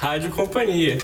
[0.00, 0.96] Rádio Companhia.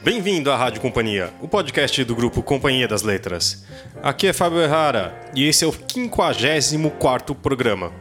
[0.00, 3.62] Bem-vindo à Rádio Companhia, o podcast do grupo Companhia das Letras.
[4.02, 7.92] Aqui é Fábio Errara e esse é o 54 programa.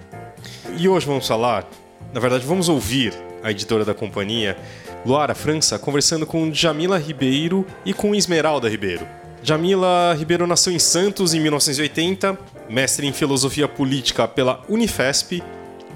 [0.78, 1.70] E hoje vamos falar,
[2.14, 3.14] na verdade, vamos ouvir
[3.44, 4.58] a editora da companhia,
[5.06, 9.06] Luara França, conversando com Jamila Ribeiro e com Esmeralda Ribeiro.
[9.44, 15.44] Jamila Ribeiro nasceu em Santos em 1980, mestre em filosofia política pela Unifesp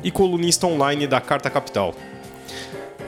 [0.03, 1.95] e colunista online da Carta Capital.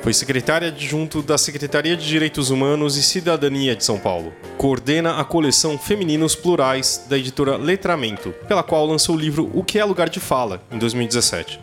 [0.03, 4.33] Foi secretária adjunto da Secretaria de Direitos Humanos e Cidadania de São Paulo.
[4.57, 9.79] Coordena a coleção Femininos Plurais da editora Letramento, pela qual lançou o livro O que
[9.79, 11.57] é Lugar de Fala, em 2017.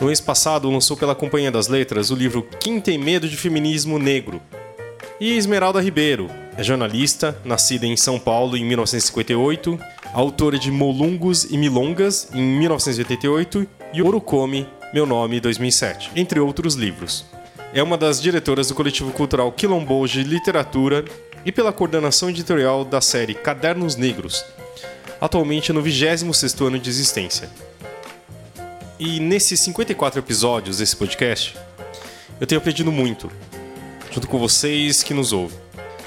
[0.00, 3.96] No mês passado, lançou pela Companhia das Letras o livro Quem Tem Medo de Feminismo
[3.96, 4.42] Negro.
[5.20, 9.78] E Esmeralda Ribeiro é jornalista, nascida em São Paulo em 1958,
[10.12, 17.37] autora de Molungos e Milongas em 1988 e Orocome, Meu Nome 2007, entre outros livros
[17.78, 21.04] é uma das diretoras do coletivo cultural Quilombo de Literatura
[21.44, 24.44] e pela coordenação editorial da série Cadernos Negros,
[25.20, 27.48] atualmente no 26º ano de existência.
[28.98, 31.56] E nesses 54 episódios desse podcast,
[32.40, 33.30] eu tenho aprendido muito,
[34.10, 35.56] junto com vocês que nos ouvem,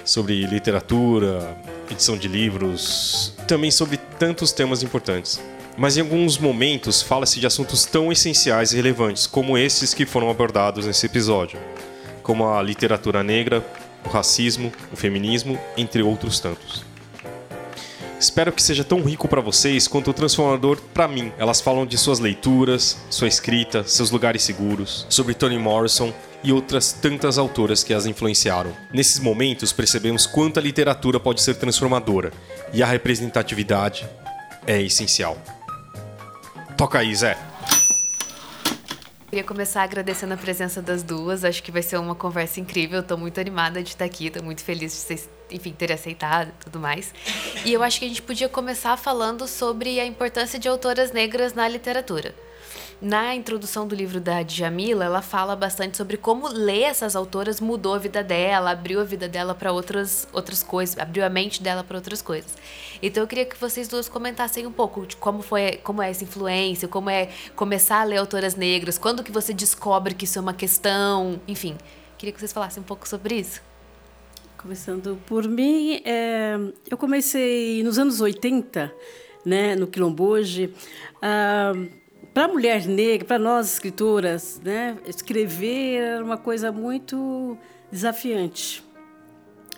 [0.04, 1.58] sobre literatura,
[1.90, 5.40] edição de livros, também sobre tantos temas importantes
[5.82, 10.30] mas em alguns momentos fala-se de assuntos tão essenciais e relevantes como esses que foram
[10.30, 11.60] abordados nesse episódio,
[12.22, 13.66] como a literatura negra,
[14.06, 16.86] o racismo, o feminismo, entre outros tantos.
[18.20, 21.32] Espero que seja tão rico para vocês quanto o transformador para mim.
[21.40, 26.94] Elas falam de suas leituras, sua escrita, seus lugares seguros, sobre Toni Morrison e outras
[26.94, 28.72] tantas autoras que as influenciaram.
[28.94, 32.32] Nesses momentos percebemos quanto a literatura pode ser transformadora
[32.72, 34.08] e a representatividade
[34.68, 35.36] é essencial.
[36.82, 37.38] Toca aí, Zé.
[39.30, 41.46] Queria começar agradecendo a presença das duas.
[41.46, 43.02] Acho que vai ser uma conversa incrível.
[43.02, 44.26] Estou muito animada de estar aqui.
[44.26, 47.14] Estou muito feliz de vocês, enfim, terem aceitado e tudo mais.
[47.64, 51.54] E eu acho que a gente podia começar falando sobre a importância de autoras negras
[51.54, 52.34] na literatura.
[53.02, 57.96] Na introdução do livro da Djamila, ela fala bastante sobre como ler essas autoras mudou
[57.96, 61.84] a vida dela, abriu a vida dela para outras, outras coisas, abriu a mente dela
[61.84, 62.56] para outras coisas.
[63.02, 66.24] Então eu queria que vocês duas comentassem um pouco de como foi, como é essa
[66.24, 70.42] influência, como é começar a ler autoras negras, quando que você descobre que isso é
[70.42, 71.78] uma questão, enfim.
[72.20, 73.64] Queria que vocês falassem um pouco sobre isso.
[74.58, 76.56] Começando por mim, é,
[76.88, 78.94] eu comecei nos anos 80,
[79.44, 80.72] né, no Quilomboje.
[81.20, 81.74] Ah,
[82.34, 87.58] para mulher negra, para nós escritoras, né, escrever era uma coisa muito
[87.92, 88.84] desafiante.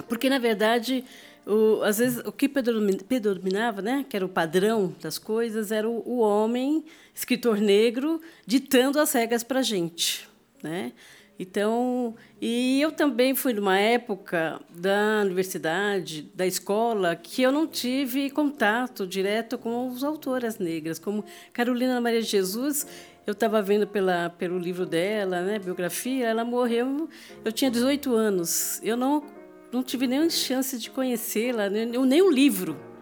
[0.08, 1.04] Porque, na verdade,
[1.46, 6.04] o, às vezes o que predominava, né, que era o padrão das coisas, era o,
[6.06, 10.28] o homem, escritor negro, ditando as regras para a gente.
[10.62, 10.94] Né?
[11.38, 18.30] Então, e eu também fui numa época da universidade, da escola, que eu não tive
[18.30, 22.86] contato direto com as autoras negras, como Carolina Maria de Jesus.
[23.26, 27.10] Eu estava vendo pela, pelo livro dela, né, biografia, ela morreu,
[27.44, 28.80] eu tinha 18 anos.
[28.84, 29.24] Eu não,
[29.72, 32.93] não tive nenhuma chance de conhecê-la, nem, nem o livro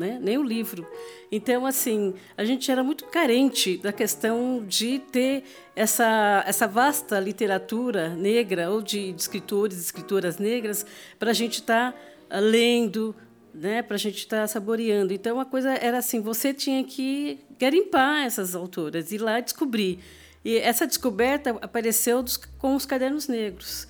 [0.00, 0.18] né?
[0.20, 0.86] nem o livro.
[1.30, 5.44] Então, assim, a gente era muito carente da questão de ter
[5.76, 10.86] essa, essa vasta literatura negra, ou de, de escritores e escritoras negras,
[11.18, 13.14] para a gente estar tá lendo,
[13.54, 13.82] né?
[13.82, 15.12] para a gente estar tá saboreando.
[15.12, 19.98] Então, a coisa era assim: você tinha que garimpar essas autoras, ir lá descobrir.
[20.42, 23.86] E essa descoberta apareceu dos, com os cadernos negros.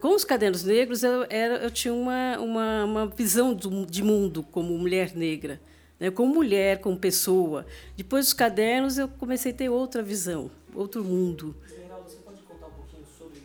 [0.00, 4.42] Com os cadernos negros, eu, era, eu tinha uma, uma, uma visão do, de mundo
[4.42, 5.60] como mulher negra,
[5.98, 6.10] né?
[6.10, 7.66] como mulher, como pessoa.
[7.98, 11.54] Depois dos cadernos, eu comecei a ter outra visão, outro mundo.
[11.68, 13.40] Reinaldo, você pode contar um pouquinho sobre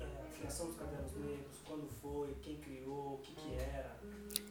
[0.00, 3.94] eh, a criação dos cadernos negros, quando foi, quem criou, o que, que era?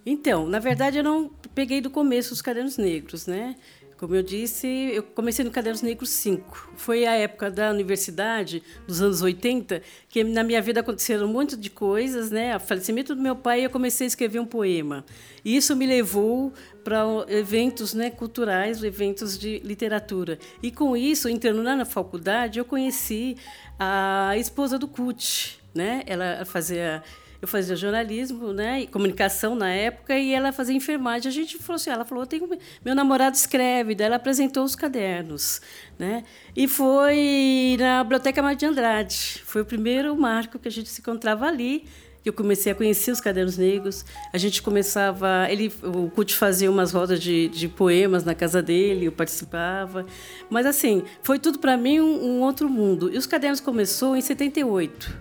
[0.06, 3.56] Então, na verdade, eu não peguei do começo os cadernos negros, né?
[4.04, 6.74] Como eu disse, eu comecei no Cadernos Negros 5.
[6.76, 11.56] Foi a época da universidade, dos anos 80, que na minha vida aconteceram um monte
[11.56, 12.54] de coisas, né?
[12.54, 15.06] O falecimento do meu pai, eu comecei a escrever um poema.
[15.46, 16.52] E isso me levou
[16.84, 20.38] para eventos né, culturais, eventos de literatura.
[20.62, 23.38] E com isso, entrando lá na faculdade, eu conheci
[23.80, 26.04] a esposa do CUT, né?
[26.06, 27.02] Ela fazia
[27.44, 31.28] eu fazia jornalismo, né, e comunicação na época, e ela fazia enfermagem.
[31.28, 32.48] A gente falou assim, ela falou, tenho,
[32.86, 35.62] meu namorado escreve, daí ela apresentou os cadernos,
[36.00, 36.24] né?
[36.56, 39.44] E foi na Biblioteca Mar de Andrade.
[39.44, 41.84] Foi o primeiro marco que a gente se encontrava ali.
[42.24, 44.06] que eu comecei a conhecer os cadernos negros.
[44.32, 49.08] A gente começava, ele, o Cut fazia umas rodas de, de poemas na casa dele,
[49.08, 50.06] eu participava.
[50.50, 53.14] Mas assim, foi tudo para mim um, um, outro mundo.
[53.14, 55.14] E os cadernos começou em 78,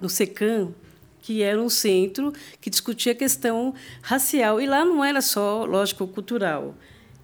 [0.00, 0.72] no SECAM,
[1.26, 4.60] que era um centro que discutia a questão racial.
[4.60, 6.76] E lá não era só, lógico, cultural,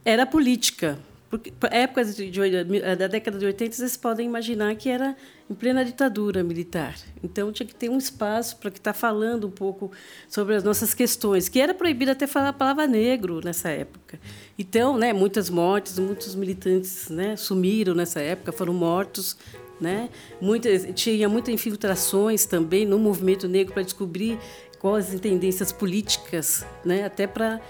[0.04, 0.98] era política.
[1.30, 5.16] Porque época de, de, da década de 80, vocês podem imaginar que era
[5.48, 6.96] em plena ditadura militar.
[7.22, 9.92] Então tinha que ter um espaço para estar tá falando um pouco
[10.28, 14.18] sobre as nossas questões, que era proibido até falar a palavra negro nessa época.
[14.58, 19.36] Então, né, muitas mortes, muitos militantes, né, sumiram nessa época, foram mortos,
[19.82, 20.08] né?
[20.40, 24.38] Muitas tinha muitas infiltrações também no movimento negro para descobrir
[24.78, 27.60] quais as tendências políticas, né, até para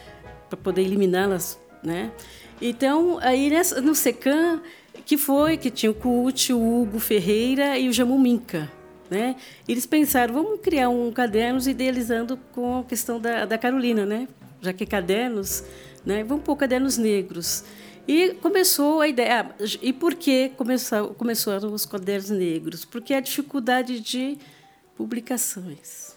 [0.62, 2.12] poder eliminá-las, né?
[2.60, 4.62] Então, aí nessa, no SECAM,
[5.04, 8.70] que foi, que tinha o CUT, o Hugo Ferreira e o Jamu Minca.
[9.10, 9.36] Né?
[9.66, 14.28] Eles pensaram, vamos criar um cadernos idealizando com a questão da, da Carolina, né?
[14.60, 15.64] já que cadernos,
[16.06, 16.22] né?
[16.22, 17.64] vamos pôr cadernos negros.
[18.06, 19.42] E começou a ideia.
[19.42, 22.84] Ah, e por que começou, começaram os cadernos negros?
[22.84, 24.38] Porque a dificuldade de
[24.96, 26.14] publicações.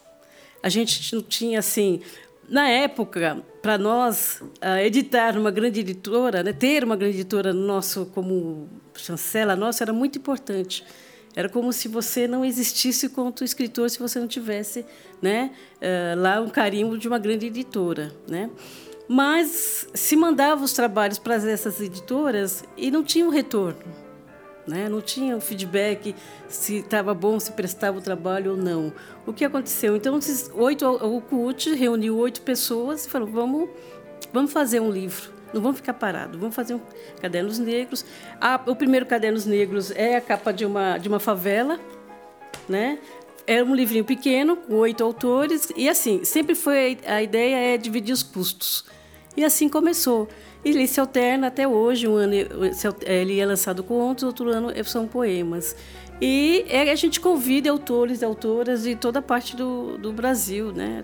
[0.62, 2.02] A gente não tinha assim
[2.48, 4.42] na época, para nós,
[4.84, 10.20] editar uma grande editora, né, ter uma grande editora nosso como chancela nossa era muito
[10.20, 10.84] importante.
[11.36, 14.86] Era como se você não existisse quanto escritor se você não tivesse
[15.22, 18.14] né, uh, lá um carimbo de uma grande editora.
[18.26, 18.50] Né?
[19.08, 23.80] Mas se mandava os trabalhos para essas editoras e não tinha um retorno.
[24.68, 24.90] Né?
[24.90, 26.16] Não tinha o feedback
[26.48, 28.92] se estava bom, se prestava o trabalho ou não.
[29.26, 29.96] O que aconteceu?
[29.96, 33.70] Então, esses oito, o CUT reuniu oito pessoas e falou: vamos,
[34.34, 35.36] vamos fazer um livro.
[35.54, 36.82] Não vamos ficar parados, vamos fazer um
[37.22, 38.04] Cadernos Negros.
[38.42, 41.80] Ah, o primeiro Cadernos Negros é a capa de uma, de uma favela,
[42.68, 43.00] né?
[43.48, 48.12] Era um livrinho pequeno, com oito autores, e assim, sempre foi a ideia é dividir
[48.12, 48.84] os custos.
[49.36, 50.28] E assim começou.
[50.64, 52.08] E ele se alterna até hoje.
[52.08, 52.34] Um ano
[53.06, 55.76] ele é lançado contos, outro ano são poemas.
[56.22, 61.04] E é, a gente convida autores e autoras de toda parte do, do Brasil, né?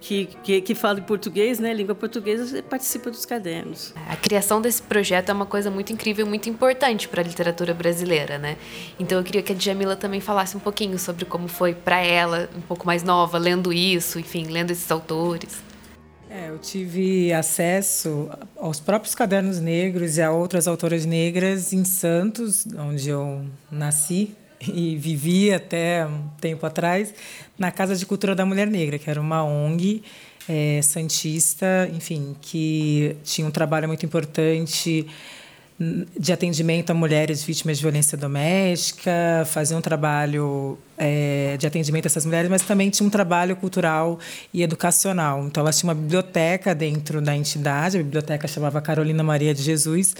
[0.00, 3.92] Que, que, que fala em português, né, língua portuguesa, participa dos cadernos.
[4.08, 8.38] A criação desse projeto é uma coisa muito incrível, muito importante para a literatura brasileira,
[8.38, 8.56] né?
[8.98, 12.48] Então eu queria que a Djamila também falasse um pouquinho sobre como foi para ela,
[12.56, 15.62] um pouco mais nova, lendo isso, enfim, lendo esses autores.
[16.36, 22.66] É, eu tive acesso aos próprios cadernos negros e a outras autoras negras em Santos,
[22.76, 27.14] onde eu nasci e vivi até um tempo atrás,
[27.56, 30.02] na Casa de Cultura da Mulher Negra, que era uma ONG
[30.48, 35.06] é, santista, enfim, que tinha um trabalho muito importante
[35.78, 42.08] de atendimento a mulheres vítimas de violência doméstica, fazia um trabalho é, de atendimento a
[42.08, 44.20] essas mulheres, mas também tinha um trabalho cultural
[44.52, 45.44] e educacional.
[45.44, 50.14] Então, ela tinha uma biblioteca dentro da entidade, a biblioteca chamava Carolina Maria de Jesus,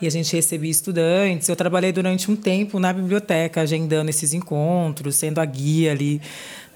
[0.00, 1.50] e a gente recebia estudantes.
[1.50, 6.18] Eu trabalhei durante um tempo na biblioteca, agendando esses encontros, sendo a guia ali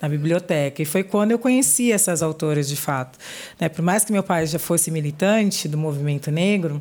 [0.03, 0.83] na biblioteca.
[0.83, 3.19] E foi quando eu conheci essas autoras de fato.
[3.59, 3.71] Né?
[3.71, 6.81] Por mais que meu pai já fosse militante do movimento negro,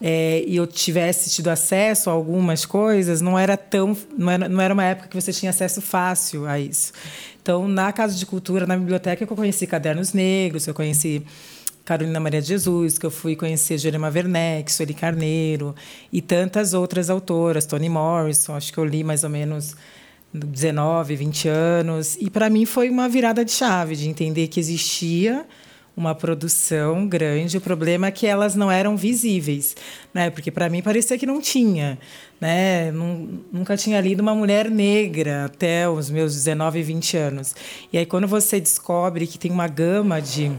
[0.00, 4.60] é, e eu tivesse tido acesso a algumas coisas, não era tão, não era, não
[4.60, 6.92] era uma época que você tinha acesso fácil a isso.
[7.42, 11.22] Então, na Casa de Cultura, na biblioteca, eu conheci Cadernos Negros, eu conheci
[11.84, 15.74] Carolina Maria de Jesus, que eu fui conhecer Jerema Werneck, Sueli Carneiro
[16.12, 19.74] e tantas outras autoras, Toni Morrison, acho que eu li mais ou menos
[20.32, 22.16] 19, 20 anos.
[22.20, 25.44] E para mim foi uma virada de chave, de entender que existia
[26.00, 27.58] uma produção grande.
[27.58, 29.76] O problema é que elas não eram visíveis,
[30.14, 30.30] né?
[30.30, 31.98] Porque para mim parecia que não tinha,
[32.40, 32.90] né?
[33.52, 37.54] Nunca tinha lido uma mulher negra até os meus 19, 20 anos.
[37.92, 40.50] E aí quando você descobre que tem uma gama de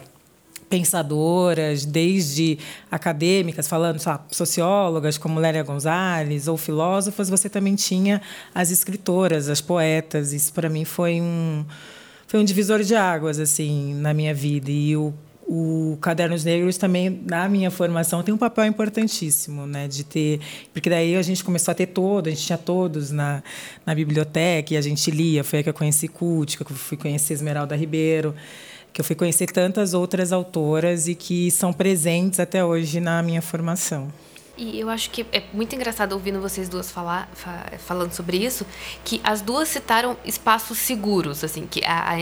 [0.70, 2.58] pensadoras, desde
[2.90, 8.22] acadêmicas, falando, sabe, sociólogas como Lélia Gonzalez, ou filósofas, você também tinha
[8.56, 10.32] as escritoras, as poetas.
[10.32, 11.66] Isso para mim foi um
[12.28, 15.14] foi um divisor de águas assim na minha vida e o
[15.54, 19.86] o Cadernos Negros também, na minha formação, tem um papel importantíssimo, né?
[19.86, 20.40] De ter.
[20.72, 23.44] Porque daí a gente começou a ter todo, a gente tinha todos na,
[23.86, 25.44] na biblioteca e a gente lia.
[25.44, 28.34] Foi aí que eu conheci Cult, que eu fui conhecer Esmeralda Ribeiro,
[28.94, 33.42] que eu fui conhecer tantas outras autoras e que são presentes até hoje na minha
[33.42, 34.08] formação.
[34.62, 38.64] E eu acho que é muito engraçado ouvindo vocês duas falar, fa falando sobre isso,
[39.04, 42.18] que as duas citaram espaços seguros, assim, que a, a,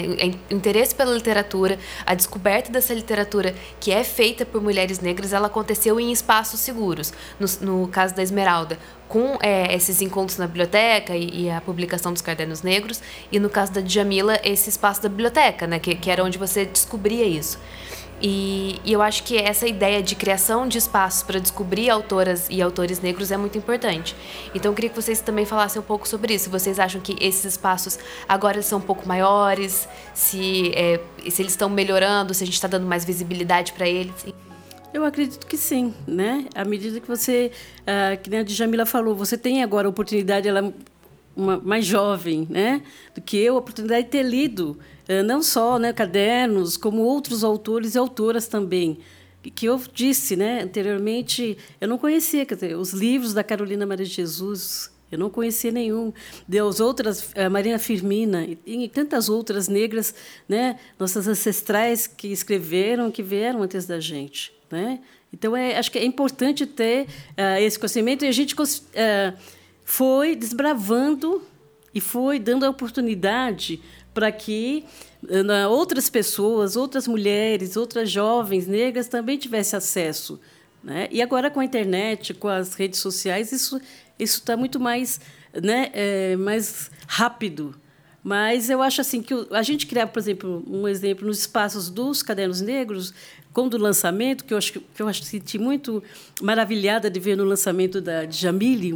[0.50, 5.48] o interesse pela literatura, a descoberta dessa literatura que é feita por mulheres negras, ela
[5.48, 7.12] aconteceu em espaços seguros.
[7.38, 8.80] No, no caso da Esmeralda,
[9.10, 13.50] com é, esses encontros na biblioteca e, e, a publicação dos cadernos negros, e no
[13.50, 17.60] caso da Djamila, esse espaço da biblioteca, né, que, que era onde você descobria isso.
[18.22, 22.62] E, e, eu acho que essa ideia de criação de espaços para descobrir autoras e
[22.62, 24.16] autores negros é muito importante.
[24.54, 26.50] Então eu queria que vocês também falassem um pouco sobre isso.
[26.50, 27.98] Vocês acham que esses espaços
[28.28, 29.88] agora são um pouco maiores?
[30.14, 31.00] Se, é,
[31.30, 32.34] se eles estão melhorando?
[32.34, 34.26] Se a gente está dando mais visibilidade para eles?
[34.94, 36.46] Eu acredito que sim, né?
[36.56, 37.52] À medida que você,
[37.86, 40.74] ah, que nem a Djamila falou, você tem agora a oportunidade, ela é
[41.36, 42.82] uma, mais jovem, né?
[43.14, 44.78] Do que eu, a oportunidade de ter lido
[45.26, 49.00] não só né, cadernos, como outros autores e autoras também.
[49.56, 54.12] Que eu disse né, anteriormente, eu não conhecia dizer, os livros da Carolina Maria de
[54.12, 56.14] Jesus, eu não conhecia nenhum.
[56.48, 60.14] Deus, outras, a Marina Firmina e, e, tantas outras negras,
[60.48, 64.54] né, nossas ancestrais que escreveram, que vieram antes da gente.
[64.70, 65.00] Né?
[65.34, 69.38] Então, é, acho que é importante ter uh, esse conhecimento e a gente uh,
[69.84, 71.42] foi desbravando
[71.94, 73.82] e foi dando a oportunidade
[74.20, 74.84] para que
[75.30, 80.42] eh, outras pessoas, outras mulheres, outras jovens negras também tivessem acesso.
[80.84, 81.08] Né?
[81.10, 83.80] E agora com a internet, com as redes sociais, isso
[84.20, 85.22] isso está muito mais,
[85.54, 87.79] né, é, mais rápido.
[88.24, 92.22] Mas eu acho assim que a gente criar, por exemplo, um exemplo nos espaços dos
[92.22, 93.14] cadernos negros,
[93.54, 96.04] quando o lançamento, que eu acho que eu acho senti muito
[96.42, 98.94] maravilhada de ver no lançamento da Jamile,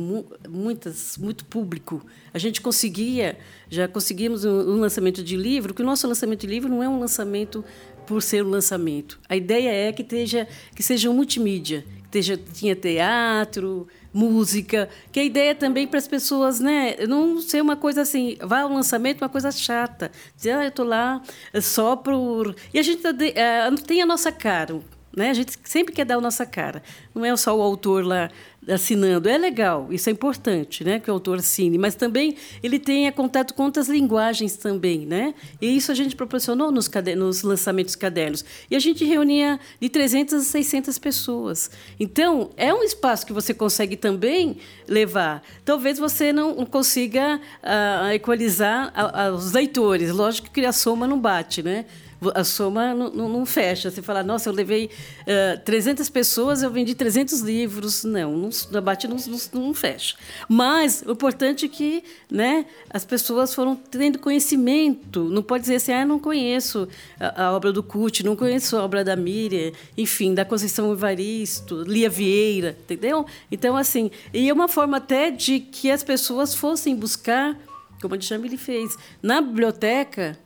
[0.47, 2.05] muitas muito público.
[2.33, 3.37] A gente conseguia
[3.69, 6.99] já conseguimos um, lançamento de livro, que o nosso lançamento de livro não é um
[6.99, 7.65] lançamento
[8.05, 9.19] por ser um lançamento.
[9.27, 15.19] A ideia é que, esteja, que seja um multimídia, que esteja, tinha teatro, música, que
[15.19, 18.69] a ideia é também para as pessoas, né, não ser uma coisa assim, vá ao
[18.69, 21.21] lançamento, uma coisa chata, dizer, ah, eu estou lá
[21.61, 22.55] só por...
[22.73, 24.79] E a gente uh, tem a nossa cara,
[25.15, 25.29] né?
[25.29, 26.81] A gente sempre quer dar a nossa cara.
[27.13, 28.29] Não é só o autor lá
[28.67, 29.29] assinando.
[29.29, 30.99] É legal, isso é importante, né?
[30.99, 35.05] que o autor assine, mas também ele tenha contato com outras linguagens também.
[35.05, 35.33] Né?
[35.61, 38.43] E isso a gente proporcionou nos, nos lançamentos cadernos.
[38.69, 41.69] E a gente reunia de 300 a 600 pessoas.
[41.99, 45.43] Então, é um espaço que você consegue também levar.
[45.65, 50.09] Talvez você não consiga uh, equalizar a, a, os leitores.
[50.11, 51.85] Lógico que a soma não bate, né?
[52.33, 53.89] A soma não, não, não fecha.
[53.89, 54.89] Você fala, nossa, eu levei
[55.21, 58.03] uh, 300 pessoas, eu vendi 300 livros.
[58.03, 60.15] Não, não a não, não, não, fecha.
[60.47, 65.23] Mas o importante é que né, as pessoas foram tendo conhecimento.
[65.25, 66.87] Não pode dizer assim, ah, não conheço
[67.19, 71.83] a, a obra do Cut, não conheço a obra da Miriam, enfim, da Conceição Evaristo,
[71.83, 73.25] Lia Vieira, entendeu?
[73.51, 77.57] Então, assim, e é uma forma até de que as pessoas fossem buscar,
[78.01, 80.37] como a Djamile fez, na biblioteca,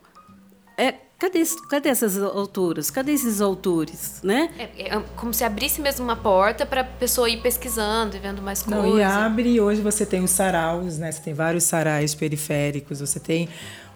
[0.76, 2.92] é Cadê, cadê essas autoras?
[2.92, 4.50] Cadê esses autores, né?
[4.56, 8.40] É, é como se abrisse mesmo uma porta para a pessoa ir pesquisando e vendo
[8.40, 8.84] mais coisas.
[8.84, 11.10] Não, e abre, e hoje você tem os saraus, né?
[11.10, 13.48] Você tem vários sarais periféricos, você tem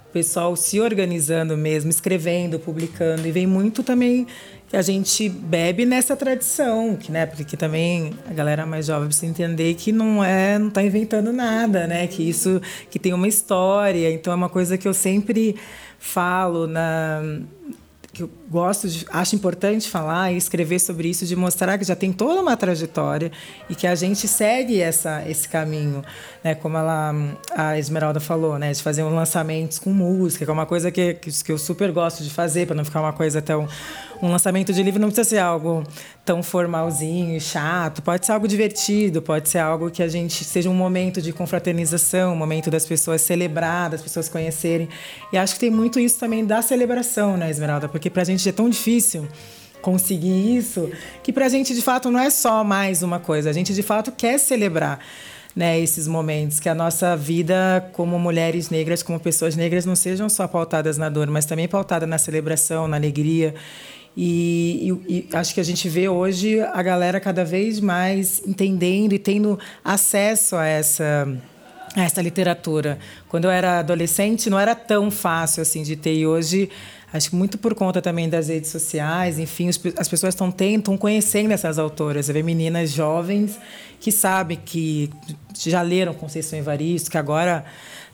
[0.09, 4.27] o pessoal se organizando mesmo, escrevendo, publicando, e vem muito também
[4.69, 9.27] que a gente bebe nessa tradição, que, né, porque também a galera mais jovem precisa
[9.27, 12.61] entender que não é, não está inventando nada, né, que isso
[12.91, 15.57] que tem uma história, então é uma coisa que eu sempre
[16.03, 17.23] falo na
[18.13, 21.97] que eu gosto de, acho importante falar e escrever sobre isso, de mostrar que já
[21.97, 23.33] tem toda uma trajetória
[23.69, 26.05] e que a gente segue essa, esse caminho,
[26.45, 26.55] né?
[26.55, 27.15] Como ela,
[27.57, 28.71] a Esmeralda falou, né?
[28.71, 32.23] De fazer um lançamentos com música, que é uma coisa que, que, eu super gosto
[32.23, 33.67] de fazer, para não ficar uma coisa tão
[34.23, 35.83] um lançamento de livro não precisa ser algo
[36.25, 40.75] tão formalzinho chato, pode ser algo divertido, pode ser algo que a gente seja um
[40.75, 44.89] momento de confraternização, um momento das pessoas celebrar, das pessoas conhecerem.
[45.33, 47.89] E acho que tem muito isso também da celebração, né, Esmeralda?
[47.89, 49.29] Porque para a gente é tão difícil
[49.83, 50.91] conseguir isso,
[51.23, 53.83] que para a gente de fato não é só mais uma coisa, a gente de
[53.83, 55.01] fato quer celebrar.
[55.55, 60.27] Né, esses momentos, que a nossa vida como mulheres negras, como pessoas negras, não sejam
[60.27, 63.55] só pautadas na dor, mas também pautada na celebração, na alegria.
[64.17, 69.13] E, e, e, acho que a gente vê hoje a galera cada vez mais entendendo
[69.13, 71.29] e tendo acesso a essa,
[71.95, 72.99] a essa literatura.
[73.29, 76.71] Quando eu era adolescente, não era tão fácil assim de ter, e hoje
[77.13, 81.53] Acho que muito por conta também das redes sociais, enfim, as pessoas estão estão conhecendo
[81.53, 82.27] essas autoras.
[82.27, 83.59] Você vê meninas jovens
[84.01, 85.11] que sabem que
[85.55, 87.65] já leram Conceição Evaristo, que agora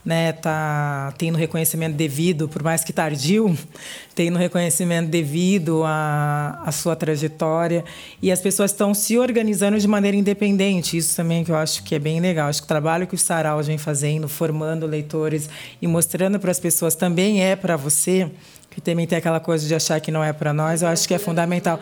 [0.04, 3.56] né, tá tendo reconhecimento devido, por mais que tardio,
[4.14, 7.84] tendo reconhecimento devido à, à sua trajetória.
[8.20, 10.96] E as pessoas estão se organizando de maneira independente.
[10.96, 12.48] Isso também que eu acho que é bem legal.
[12.48, 15.48] Acho que o trabalho que o Sarau vem fazendo, formando leitores
[15.80, 18.30] e mostrando para as pessoas também é para você
[18.78, 21.12] que também tem aquela coisa de achar que não é para nós, eu acho que
[21.12, 21.80] é fundamental.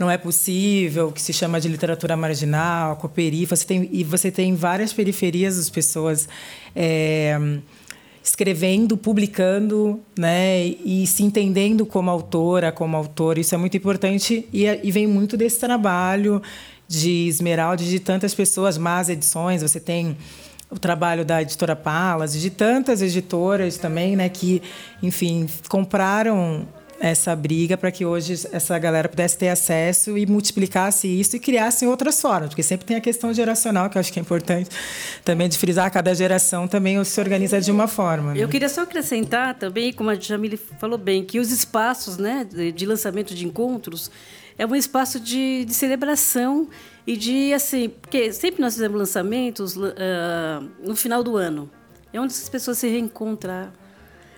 [0.00, 4.54] Não é possível, que se chama de literatura marginal, cooperifa, você tem, e você tem
[4.54, 6.26] várias periferias as pessoas
[6.74, 7.38] é,
[8.24, 14.48] escrevendo, publicando, né, e se entendendo como autora, como autor, isso é muito importante.
[14.50, 16.40] E, e vem muito desse trabalho
[16.88, 20.16] de Esmeralda, de tantas pessoas, más edições, você tem
[20.72, 24.62] o trabalho da editora Palas, de tantas editoras também, né, que,
[25.02, 26.66] enfim, compraram
[26.98, 31.84] essa briga para que hoje essa galera pudesse ter acesso e multiplicasse isso e criasse
[31.84, 34.70] outras formas, porque sempre tem a questão geracional, que eu acho que é importante
[35.24, 38.32] também de frisar, cada geração também se organiza de uma forma.
[38.32, 38.40] Né?
[38.40, 42.86] Eu queria só acrescentar também, como a Jamile falou bem, que os espaços né, de
[42.86, 44.08] lançamento de encontros
[44.56, 46.68] é um espaço de, de celebração
[47.06, 49.90] e de, assim, porque sempre nós fizemos lançamentos uh,
[50.84, 51.70] no final do ano.
[52.12, 53.72] É onde as pessoas se reencontram.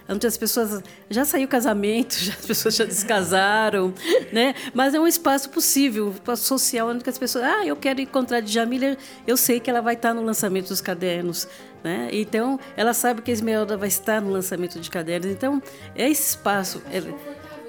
[0.06, 3.92] É onde as pessoas já saiu casamento, já, as pessoas já descasaram,
[4.32, 4.54] né?
[4.74, 8.40] Mas é um espaço possível, um espaço social, onde as pessoas, ah, eu quero encontrar
[8.40, 11.48] Djamila, eu sei que ela vai estar no lançamento dos cadernos,
[11.82, 12.10] né?
[12.12, 15.30] Então, ela sabe que a Esmeralda vai estar no lançamento de cadernos.
[15.30, 15.62] Então,
[15.94, 16.82] é esse espaço.
[16.90, 17.02] É,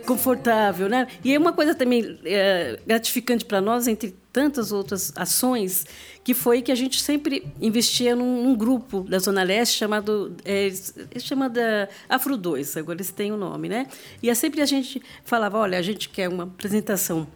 [0.05, 1.07] confortável, né?
[1.24, 5.85] E é uma coisa também é, gratificante para nós, entre tantas outras ações,
[6.24, 10.69] que foi que a gente sempre investia num, num grupo da Zona Leste chamado é,
[11.19, 11.59] chamado
[12.09, 13.88] Afro 2, agora eles têm o um nome, né?
[14.21, 17.27] E é sempre a gente falava, olha, a gente quer uma apresentação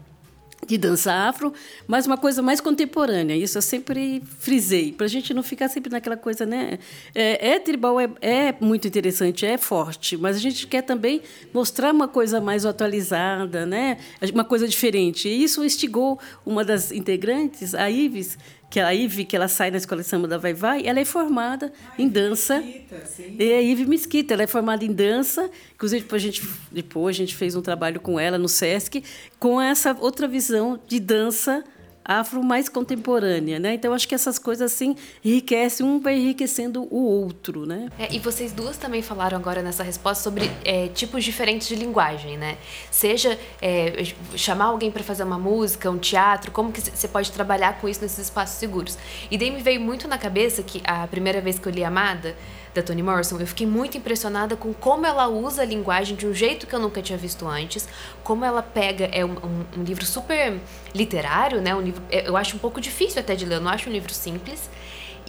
[0.69, 1.51] de dança afro,
[1.87, 3.35] mas uma coisa mais contemporânea.
[3.35, 6.77] Isso eu sempre frisei, para a gente não ficar sempre naquela coisa, né?
[7.15, 11.91] É, é tribal, é, é, muito interessante, é forte, mas a gente quer também mostrar
[11.91, 13.97] uma coisa mais atualizada, né?
[14.31, 15.27] Uma coisa diferente.
[15.27, 18.37] E isso instigou uma das integrantes, a Ives,
[18.69, 21.05] que a Ive, que ela sai da escola de samba da Vai Vai, ela é
[21.05, 22.59] formada em dança.
[22.59, 23.35] Mesquita, sim.
[23.39, 25.49] É a Ive Mesquita, ela é formada em dança.
[25.73, 29.03] Inclusive, depois a, gente, depois a gente fez um trabalho com ela no SESC,
[29.39, 31.63] com essa outra visão de dança
[32.09, 33.75] afro mais contemporânea, né?
[33.75, 37.87] Então acho que essas coisas assim enriquecem um vai enriquecendo o outro, né?
[37.99, 42.35] É, e vocês duas também falaram agora nessa resposta sobre é, tipos diferentes de linguagem,
[42.35, 42.57] né?
[42.89, 44.03] Seja é,
[44.35, 48.01] chamar alguém para fazer uma música, um teatro, como que você pode trabalhar com isso
[48.01, 48.97] nesses espaços seguros?
[49.29, 52.35] E daí me veio muito na cabeça que a primeira vez que eu li Amada
[52.73, 56.33] da Toni Morrison, eu fiquei muito impressionada com como ela usa a linguagem de um
[56.33, 57.87] jeito que eu nunca tinha visto antes,
[58.23, 60.59] como ela pega, é um, um, um livro super
[60.93, 61.73] literário, né?
[61.73, 64.13] Um livro, eu acho um pouco difícil até de ler, eu não acho um livro
[64.13, 64.69] simples,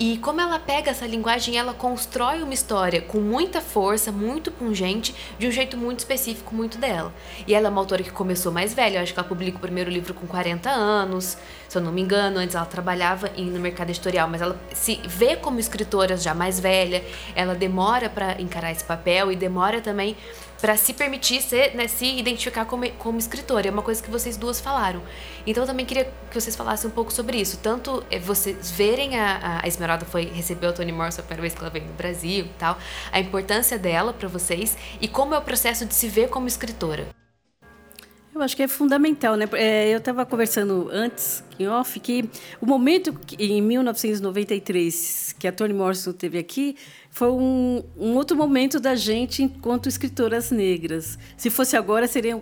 [0.00, 5.14] e como ela pega essa linguagem, ela constrói uma história com muita força, muito pungente,
[5.38, 7.12] de um jeito muito específico, muito dela.
[7.46, 9.61] E ela é uma autora que começou mais velha, eu acho que ela publica o
[9.61, 11.37] primeiro livro com 40 anos,
[11.68, 15.37] se eu não me engano, antes ela trabalhava no mercado editorial, mas ela se vê
[15.37, 17.04] como escritora já mais velha,
[17.35, 20.16] ela demora para encarar esse papel e demora também
[20.61, 23.68] para se permitir ser, né, se identificar como, como escritora.
[23.68, 25.03] É uma coisa que vocês duas falaram.
[25.46, 27.59] Então eu também queria que vocês falassem um pouco sobre isso.
[27.59, 31.55] Tanto é, vocês verem a, a Esmeralda foi recebeu a Toni Morrison a primeira vez
[31.55, 32.79] que ela veio no Brasil e tal,
[33.11, 37.19] a importância dela para vocês e como é o processo de se ver como escritora.
[38.33, 39.49] Eu acho que é fundamental, né?
[39.55, 45.53] É, eu estava conversando antes, em off, que o momento que, em 1993 que a
[45.53, 46.77] Toni Morrison teve aqui
[47.11, 51.19] foi um, um, outro momento da gente enquanto escritoras negras.
[51.37, 52.40] Se fosse agora, seria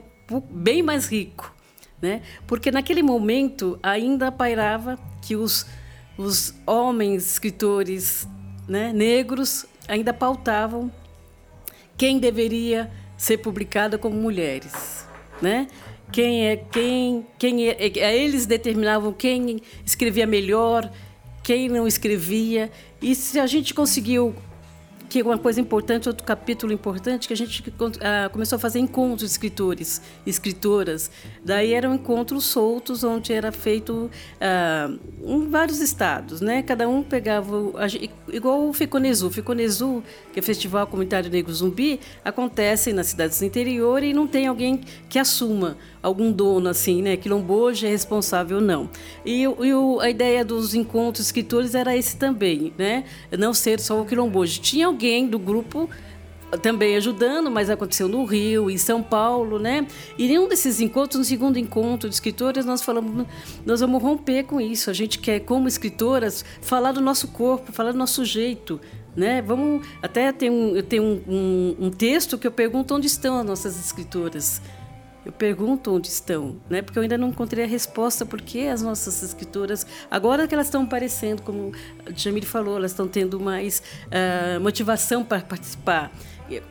[0.51, 1.55] bem mais rico,
[2.03, 2.21] né?
[2.47, 5.65] Porque naquele momento ainda pairava que os,
[6.19, 8.29] os homens escritores
[8.69, 10.93] né, negros ainda pautavam
[11.97, 15.08] quem deveria ser publicada como mulheres
[15.41, 15.67] né?
[16.11, 20.91] Quem é quem, quem é, é, eles determinavam quem escrevia melhor,
[21.43, 22.71] quem não escrevia.
[23.01, 24.35] E se a gente conseguiu
[25.09, 27.65] que é uma coisa importante, outro capítulo importante, que a gente
[28.01, 31.11] ah, começou a fazer encontros de escritores, escritoras.
[31.45, 34.91] Daí eram encontros soltos, onde era feito ah,
[35.25, 36.63] em vários estados, né?
[36.63, 37.57] Cada um pegava,
[38.33, 39.31] igual o Ficonezu.
[39.31, 44.47] Ficonezu, que é Festival Comunitário Negro Zumbi, acontece nas cidades do interior e não tem
[44.47, 47.17] alguém que assuma algum dono assim, né?
[47.17, 48.89] Quilomboja é responsável não.
[49.25, 53.05] E, e o, a ideia dos encontros escritores era esse também, né?
[53.37, 54.61] Não ser só o quilomboja.
[54.61, 55.89] Tinha alguém do grupo
[56.61, 59.87] também ajudando, mas aconteceu no Rio, em São Paulo, né?
[60.17, 63.27] E nenhum desses encontros, no segundo encontro de escritoras, nós falamos,
[63.65, 64.91] nós vamos romper com isso.
[64.91, 68.81] A gente quer, como escritoras, falar do nosso corpo, falar do nosso jeito,
[69.15, 69.41] né?
[69.43, 73.39] Vamos até tem um, eu tenho um, um, um texto que eu pergunto onde estão
[73.39, 74.61] as nossas escritoras.
[75.25, 76.81] Eu pergunto onde estão, né?
[76.81, 80.85] Porque eu ainda não encontrei a resposta porque as nossas escritoras, agora que elas estão
[80.85, 81.73] aparecendo, como
[82.07, 86.11] a Jamile falou, elas estão tendo mais uh, motivação para participar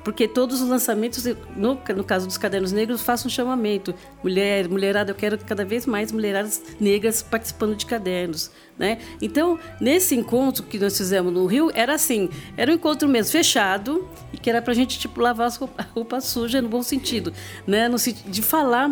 [0.04, 1.24] porque todos os lançamentos,
[1.56, 3.94] no, no caso dos cadernos negros, faço um chamamento.
[4.24, 8.52] Mulher, mulherada, eu quero cada vez mais mulheradas negras participando de cadernos.
[8.78, 9.00] Né?
[9.22, 14.08] Então, nesse encontro que nós fizemos no Rio, era assim, era um encontro mesmo fechado,
[14.34, 17.32] e que era para a gente tipo, lavar as roupa, suja no bom sentido.
[17.66, 17.88] Né?
[17.88, 18.92] No sentido de falar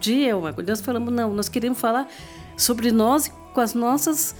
[0.00, 2.08] de uma Nós falamos, não, nós queremos falar
[2.56, 4.34] sobre nós com as nossas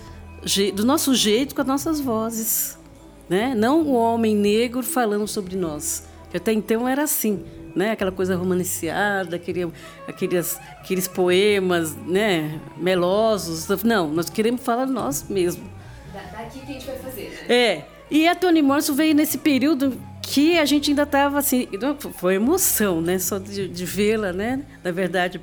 [0.75, 2.77] do nosso jeito, com as nossas vozes
[3.29, 3.55] né?
[3.55, 6.07] Não o homem negro falando sobre nós.
[6.35, 7.45] Até então era assim,
[7.77, 7.93] né?
[7.93, 9.71] Aquela coisa romanceada, aquele,
[10.07, 12.61] aqueles, aqueles poemas, né?
[12.77, 13.69] Melosos.
[13.85, 15.69] Não, nós queremos falar nós mesmos.
[16.13, 17.45] Daqui que a gente vai fazer.
[17.49, 17.55] Né?
[17.55, 17.85] É.
[18.11, 21.69] E a Toni Morrison veio nesse período que a gente ainda estava assim,
[22.17, 23.19] foi emoção, né?
[23.19, 24.65] Só de, de vê-la, né?
[24.83, 25.41] Na verdade,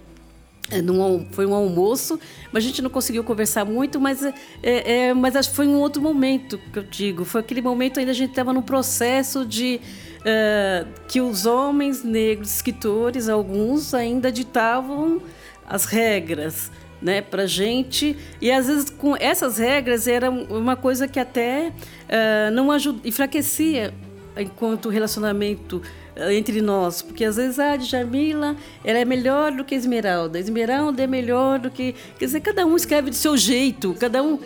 [0.79, 2.19] num, foi um almoço,
[2.51, 5.79] mas a gente não conseguiu conversar muito, mas, é, é, mas acho que foi um
[5.79, 7.25] outro momento que eu digo.
[7.25, 9.81] Foi aquele momento ainda a gente estava no processo de
[10.19, 15.21] uh, que os homens negros, escritores, alguns ainda ditavam
[15.67, 21.19] as regras né, para gente e às vezes com essas regras era uma coisa que
[21.19, 23.93] até uh, não ajuda, enfraquecia
[24.37, 25.81] enquanto relacionamento
[26.29, 31.07] entre nós, porque às vezes a Djamila ela é melhor do que Esmeralda, Esmeralda é
[31.07, 34.39] melhor do que, quer dizer, cada um escreve do seu jeito, cada um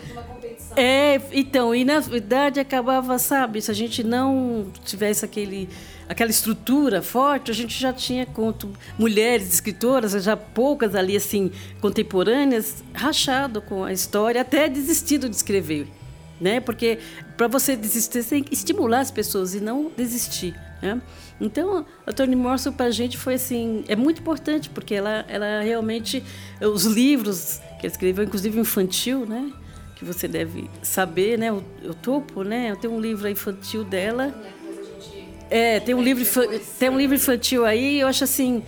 [0.76, 5.68] é, então, e na verdade acabava, sabe, se a gente não tivesse aquele
[6.08, 12.84] aquela estrutura forte, a gente já tinha conto mulheres escritoras, já poucas ali assim contemporâneas,
[12.92, 15.88] rachado com a história, até desistido de escrever,
[16.40, 16.60] né?
[16.60, 16.98] Porque
[17.36, 21.00] para você desistir, você tem que estimular as pessoas e não desistir, né?
[21.40, 25.60] Então, a Toni Morrison para a gente foi assim, é muito importante porque ela, ela
[25.60, 26.22] realmente
[26.60, 29.52] os livros que ela escreveu, inclusive infantil, né,
[29.96, 34.34] que você deve saber, né, o, o topo, né, tem um livro infantil dela.
[35.50, 36.24] É, tem um livro
[36.78, 38.62] tem um livro infantil aí, eu acho assim,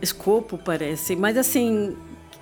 [0.00, 1.96] escopo parece, mas assim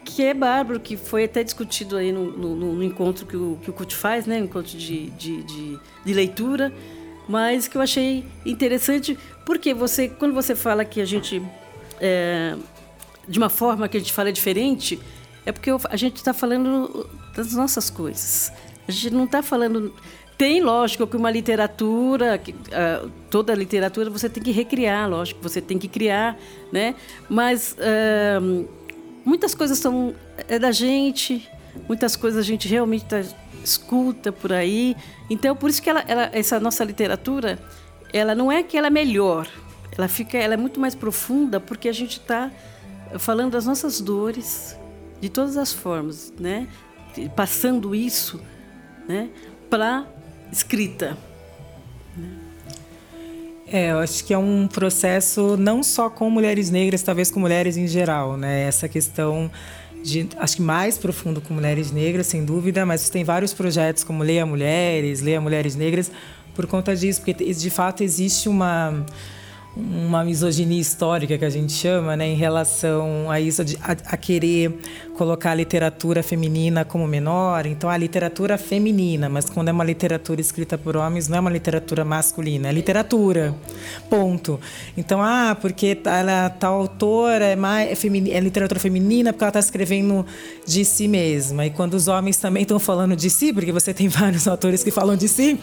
[0.05, 3.71] que é bárbaro, que foi até discutido aí no, no, no encontro que o, que
[3.71, 4.39] o CUT faz, né?
[4.39, 6.73] encontro de, de, de, de leitura,
[7.29, 11.43] mas que eu achei interessante porque você, quando você fala que a gente
[12.01, 12.57] é,
[13.27, 15.01] de uma forma que a gente fala diferente,
[15.47, 18.53] é porque a gente está falando das nossas coisas.
[18.87, 19.95] A gente não está falando.
[20.37, 25.61] Tem, lógico, que uma literatura, que, uh, toda literatura você tem que recriar, lógico, você
[25.61, 26.37] tem que criar,
[26.73, 26.95] né?
[27.29, 28.69] Mas uh,
[29.25, 30.15] muitas coisas são
[30.49, 31.49] é da gente,
[31.89, 33.23] muitas coisas a gente realmente tá,
[33.65, 34.95] escuta por aí.
[35.29, 37.59] Então, por isso que ela, ela, essa nossa literatura,
[38.13, 39.49] ela não é que ela é melhor,
[39.97, 42.51] ela fica, ela é muito mais profunda porque a gente está
[43.19, 44.77] falando das nossas dores
[45.21, 46.69] de todas as formas, né?
[47.35, 48.41] Passando isso,
[49.09, 49.31] né?
[49.71, 50.07] Para
[50.53, 51.17] escrita.
[53.67, 57.77] É, eu acho que é um processo não só com mulheres negras, talvez com mulheres
[57.77, 58.63] em geral, né?
[58.69, 59.51] Essa questão
[60.05, 64.23] de, acho que mais profundo com mulheres negras, sem dúvida, mas tem vários projetos como
[64.23, 66.13] Leia Mulheres, Leia Mulheres Negras,
[66.55, 69.05] por conta disso, porque de fato existe uma
[69.77, 74.17] uma misoginia histórica que a gente chama, né, em relação a isso, de, a, a,
[74.17, 74.73] querer
[75.17, 77.67] colocar a literatura feminina como menor.
[77.67, 81.51] Então, a literatura feminina, mas quando é uma literatura escrita por homens, não é uma
[81.51, 83.53] literatura masculina, é literatura.
[84.09, 84.61] Ponto.
[84.97, 89.61] Então, ah, porque ela, tal autora é, mais, é, é literatura feminina porque ela está
[89.61, 90.25] escrevendo
[90.65, 91.67] de si mesma.
[91.67, 94.93] E quando os homens também estão falando de si, porque você tem vários autores que
[94.93, 95.59] falam de si,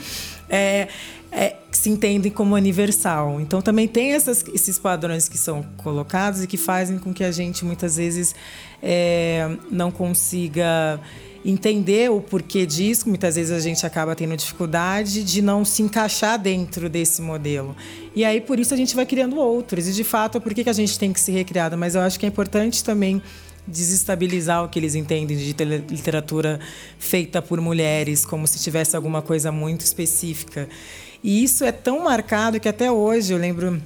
[0.49, 0.89] é,
[1.31, 3.39] é, se entendem como universal.
[3.39, 7.31] Então também tem essas, esses padrões que são colocados e que fazem com que a
[7.31, 8.35] gente muitas vezes
[8.83, 10.99] é, não consiga
[11.43, 13.07] entender o porquê disso.
[13.07, 17.75] Muitas vezes a gente acaba tendo dificuldade de não se encaixar dentro desse modelo.
[18.13, 19.87] E aí por isso a gente vai criando outros.
[19.87, 21.75] E de fato, por que, que a gente tem que se recriar?
[21.77, 23.21] Mas eu acho que é importante também
[23.65, 25.55] desestabilizar o que eles entendem de
[25.87, 26.59] literatura
[26.97, 30.67] feita por mulheres, como se tivesse alguma coisa muito específica.
[31.23, 33.81] E isso é tão marcado que até hoje eu lembro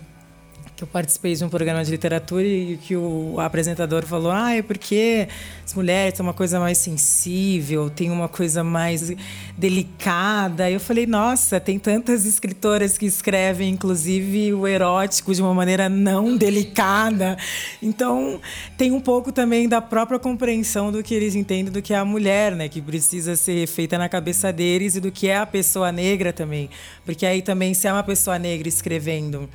[0.75, 4.61] que eu participei de um programa de literatura e que o apresentador falou: ah, é
[4.61, 5.27] porque
[5.63, 9.09] as mulheres têm uma coisa mais sensível, tem uma coisa mais
[9.57, 10.69] delicada.
[10.69, 16.35] Eu falei: nossa, tem tantas escritoras que escrevem, inclusive, o erótico de uma maneira não
[16.35, 17.37] delicada.
[17.81, 18.41] Então,
[18.77, 22.05] tem um pouco também da própria compreensão do que eles entendem do que é a
[22.05, 25.91] mulher, né, que precisa ser feita na cabeça deles e do que é a pessoa
[25.91, 26.69] negra também.
[27.05, 29.49] Porque aí também, se é uma pessoa negra escrevendo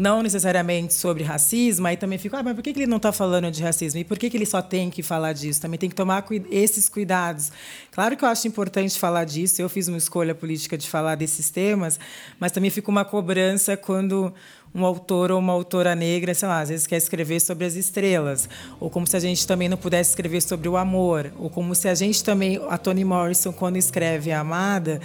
[0.00, 3.50] não necessariamente sobre racismo, aí também fico, ah, mas por que ele não está falando
[3.50, 4.00] de racismo?
[4.00, 5.60] E por que ele só tem que falar disso?
[5.60, 7.52] Também tem que tomar esses cuidados.
[7.92, 11.50] Claro que eu acho importante falar disso, eu fiz uma escolha política de falar desses
[11.50, 12.00] temas,
[12.38, 14.32] mas também fica uma cobrança quando
[14.74, 18.48] um autor ou uma autora negra, sei lá, às vezes quer escrever sobre as estrelas,
[18.78, 21.88] ou como se a gente também não pudesse escrever sobre o amor, ou como se
[21.88, 25.00] a gente também, a Toni Morrison, quando escreve a Amada,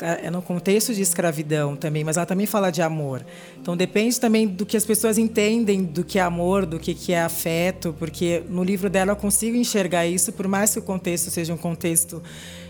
[0.00, 3.24] é no contexto de escravidão também, mas ela também fala de amor.
[3.60, 7.20] Então depende também do que as pessoas entendem do que é amor, do que é
[7.20, 11.52] afeto, porque no livro dela eu consigo enxergar isso, por mais que o contexto seja
[11.52, 12.22] um contexto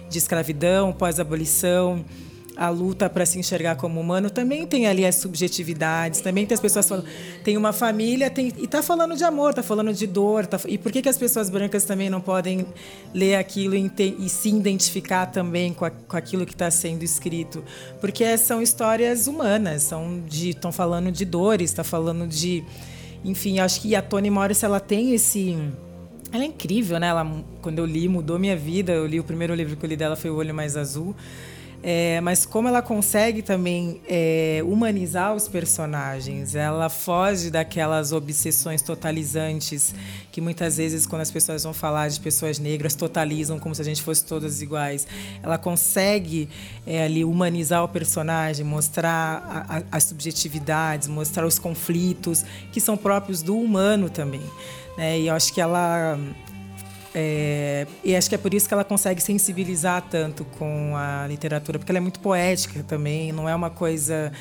[0.09, 2.05] de escravidão, pós-abolição
[2.61, 6.61] a luta para se enxergar como humano também tem ali as subjetividades, também tem as
[6.61, 7.07] pessoas falando,
[7.43, 10.77] tem uma família, tem, e está falando de amor, está falando de dor, tá, e
[10.77, 12.67] por que, que as pessoas brancas também não podem
[13.15, 17.65] ler aquilo e, e se identificar também com, a, com aquilo que está sendo escrito?
[17.99, 22.63] Porque são histórias humanas, são de, estão falando de dores, está falando de,
[23.25, 25.57] enfim, acho que a Toni Morris ela tem esse
[26.31, 27.09] ela é incrível, né?
[27.09, 27.27] Ela,
[27.61, 28.93] quando eu li, mudou minha vida.
[28.93, 31.17] Eu li o primeiro livro que eu li dela foi O Olho Mais Azul.
[31.83, 39.95] É, mas como ela consegue também é, humanizar os personagens, ela foge daquelas obsessões totalizantes
[40.31, 43.85] que muitas vezes, quando as pessoas vão falar de pessoas negras, totalizam como se a
[43.85, 45.07] gente fosse todas iguais.
[45.43, 46.51] Ela consegue
[46.87, 53.59] é, ali humanizar o personagem, mostrar as subjetividades, mostrar os conflitos que são próprios do
[53.59, 54.43] humano também.
[54.99, 55.21] Né?
[55.21, 56.19] E eu acho que ela
[57.15, 61.79] é, e acho que é por isso que ela consegue sensibilizar tanto com a literatura,
[61.79, 64.33] porque ela é muito poética também, não é uma coisa.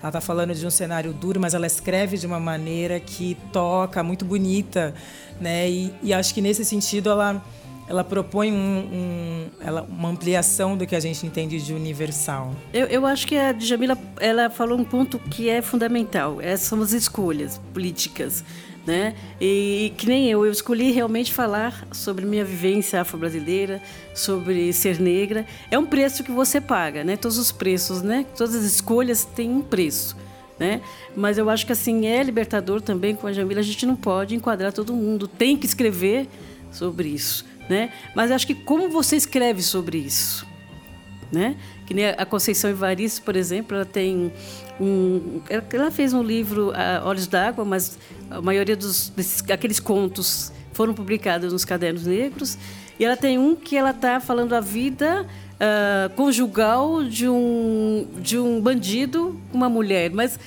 [0.00, 4.02] Ela está falando de um cenário duro, mas ela escreve de uma maneira que toca,
[4.02, 4.94] muito bonita,
[5.40, 5.70] né?
[5.70, 7.42] E, e acho que nesse sentido ela
[7.88, 12.54] ela propõe um, um, ela, uma ampliação do que a gente entende de universal.
[12.72, 16.40] Eu, eu acho que a Djamila ela falou um ponto que é fundamental.
[16.40, 18.44] É, são as escolhas políticas
[18.86, 19.14] né?
[19.40, 23.80] E que nem eu, eu escolhi realmente falar sobre minha vivência afro-brasileira,
[24.14, 25.46] sobre ser negra.
[25.70, 27.16] É um preço que você paga, né?
[27.16, 28.26] Todos os preços, né?
[28.36, 30.16] Todas as escolhas têm um preço.
[30.58, 30.80] Né?
[31.16, 33.60] Mas eu acho que assim é libertador também com a Jamila.
[33.60, 36.28] A gente não pode enquadrar todo mundo, tem que escrever
[36.70, 37.90] sobre isso, né?
[38.14, 40.46] Mas acho que como você escreve sobre isso,
[41.32, 41.56] né?
[41.92, 44.32] Que nem a Conceição Evaristo, por exemplo, ela tem
[44.80, 46.72] um, ela fez um livro
[47.04, 47.98] Olhos d'Água, mas
[48.30, 52.56] a maioria dos desses, aqueles contos foram publicados nos Cadernos Negros.
[52.98, 58.38] E ela tem um que ela está falando a vida uh, conjugal de um de
[58.38, 60.40] um bandido com uma mulher, mas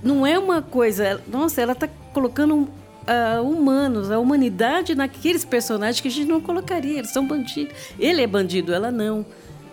[0.00, 1.20] não é uma coisa.
[1.26, 6.98] Nossa, ela está colocando uh, humanos, a humanidade naqueles personagens que a gente não colocaria.
[6.98, 7.74] Eles são bandidos.
[7.98, 9.26] Ele é bandido, ela não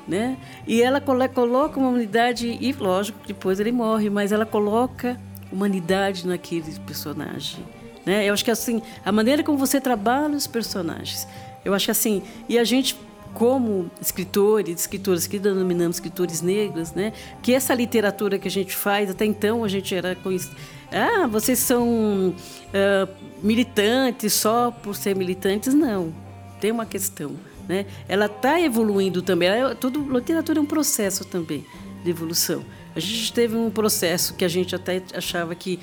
[0.08, 0.38] né?
[0.68, 5.20] E ela coloca uma humanidade e lógico depois ele morre, mas ela coloca
[5.52, 7.64] humanidade naquele personagem,
[8.06, 8.26] né?
[8.26, 11.28] Eu acho que assim a maneira como você trabalha os personagens,
[11.64, 12.98] eu acho que assim e a gente
[13.34, 17.14] como escritores, escritoras que denominamos escritores negros, né?
[17.42, 20.56] Que essa literatura que a gente faz até então a gente era conhecido
[20.92, 23.08] ah, vocês são uh,
[23.42, 25.74] militantes só por ser militantes?
[25.74, 26.14] Não,
[26.60, 27.32] tem uma questão.
[27.72, 27.86] Né?
[28.06, 29.48] Ela está evoluindo também.
[29.48, 31.66] Ela, é, tudo, literatura é um processo também
[32.04, 32.66] de evolução.
[32.94, 35.80] A gente teve um processo que a gente até achava que,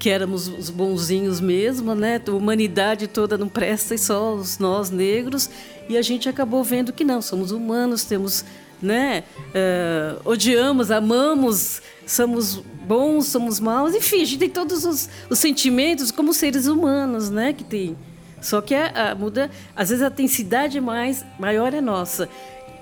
[0.00, 2.20] que éramos os bonzinhos mesmo, né?
[2.26, 5.48] A humanidade toda não presta e só os nós negros.
[5.88, 8.44] E a gente acabou vendo que não, somos humanos, temos,
[8.82, 9.22] né?
[9.38, 16.10] Uh, odiamos, amamos, somos bons, somos maus, enfim, a gente tem todos os, os sentimentos
[16.10, 17.52] como seres humanos, né?
[17.52, 17.96] Que tem
[18.40, 22.28] só que a, a, muda, às vezes a intensidade mais maior é nossa.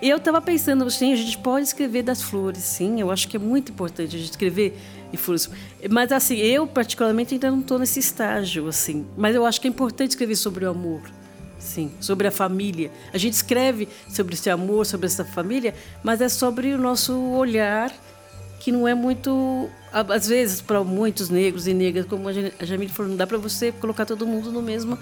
[0.01, 3.01] Eu estava pensando, sim, a gente pode escrever das flores, sim.
[3.01, 4.77] Eu acho que é muito importante a gente escrever
[5.11, 5.49] de flores.
[5.91, 9.07] Mas assim, eu particularmente ainda não estou nesse estágio, assim.
[9.17, 11.01] Mas eu acho que é importante escrever sobre o amor,
[11.59, 12.91] sim, sobre a família.
[13.13, 17.91] A gente escreve sobre esse amor, sobre essa família, mas é sobre o nosso olhar
[18.67, 23.11] que não é muito às vezes para muitos negros e negras como a Jamile falou
[23.11, 24.99] não dá para você colocar todo mundo no mesmo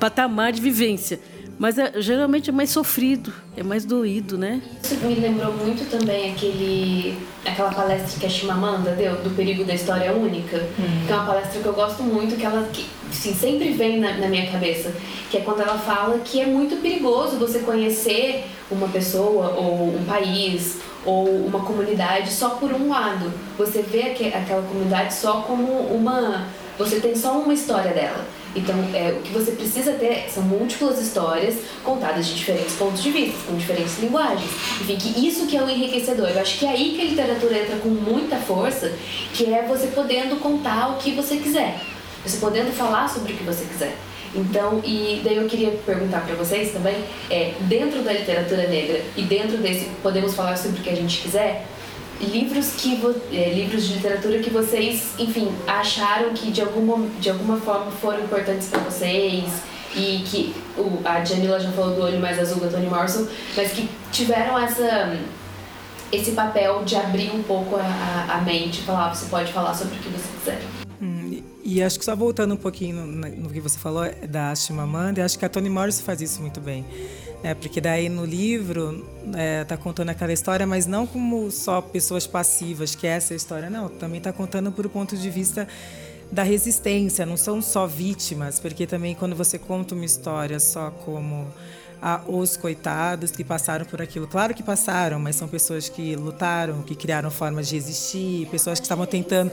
[0.00, 1.20] patamar de vivência
[1.62, 4.60] Mas é, geralmente é mais sofrido, é mais doído, né?
[4.82, 9.72] Isso me lembrou muito também aquele, aquela palestra que a Chimamanda deu, do perigo da
[9.72, 11.06] história única, hum.
[11.06, 14.14] que é uma palestra que eu gosto muito, que ela que, assim, sempre vem na,
[14.14, 14.92] na minha cabeça,
[15.30, 20.04] que é quando ela fala que é muito perigoso você conhecer uma pessoa ou um
[20.04, 23.32] país ou uma comunidade só por um lado.
[23.56, 26.44] Você vê aquela comunidade só como uma.
[26.76, 28.26] Você tem só uma história dela.
[28.54, 33.10] Então, é, o que você precisa ter são múltiplas histórias contadas de diferentes pontos de
[33.10, 34.50] vista, com diferentes linguagens.
[34.80, 36.28] Enfim, que isso que é o enriquecedor.
[36.28, 38.92] Eu acho que é aí que a literatura entra com muita força,
[39.32, 41.80] que é você podendo contar o que você quiser.
[42.24, 43.96] Você podendo falar sobre o que você quiser.
[44.34, 46.96] Então, e daí eu queria perguntar para vocês também,
[47.30, 51.20] é, dentro da literatura negra e dentro desse, podemos falar sobre o que a gente
[51.20, 51.66] quiser,
[52.22, 53.00] livros que
[53.32, 58.22] é, livros de literatura que vocês, enfim, acharam que de alguma de alguma forma foram
[58.24, 59.44] importantes para vocês
[59.94, 63.72] e que o, a Jamila já falou do Olho Mais Azul do Toni Morrison, mas
[63.72, 65.16] que tiveram essa
[66.10, 69.96] esse papel de abrir um pouco a, a, a mente, falar, você pode falar sobre
[69.96, 70.81] o que você quiser.
[71.74, 75.38] E acho que só voltando um pouquinho no, no que você falou da Chimamanda, acho
[75.38, 76.84] que a Toni Morrison faz isso muito bem.
[77.42, 79.02] É, porque daí no livro
[79.62, 83.70] está é, contando aquela história, mas não como só pessoas passivas, que é essa história,
[83.70, 83.88] não.
[83.88, 85.66] Também está contando por ponto de vista
[86.30, 91.46] da resistência, não são só vítimas, porque também quando você conta uma história só como
[92.02, 96.82] ah, os coitados que passaram por aquilo, claro que passaram, mas são pessoas que lutaram,
[96.82, 99.50] que criaram formas de existir, pessoas que estavam tentando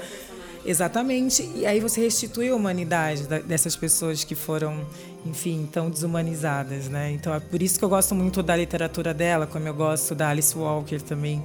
[0.65, 1.50] Exatamente.
[1.56, 4.86] E aí você restitui a humanidade dessas pessoas que foram,
[5.26, 7.12] enfim, tão desumanizadas, né?
[7.12, 10.30] Então é por isso que eu gosto muito da literatura dela, como eu gosto da
[10.30, 11.43] Alice Walker também,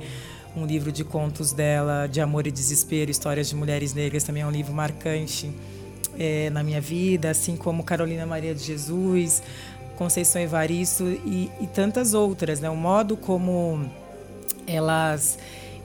[0.56, 4.46] um livro de contos dela, de amor e desespero, histórias de mulheres negras, também é
[4.46, 5.52] um livro marcante
[6.18, 9.42] é, na minha vida, assim como Carolina Maria de Jesus,
[9.96, 12.68] Conceição Evaristo e, e tantas outras, né?
[12.68, 13.88] O modo como
[14.66, 15.38] elas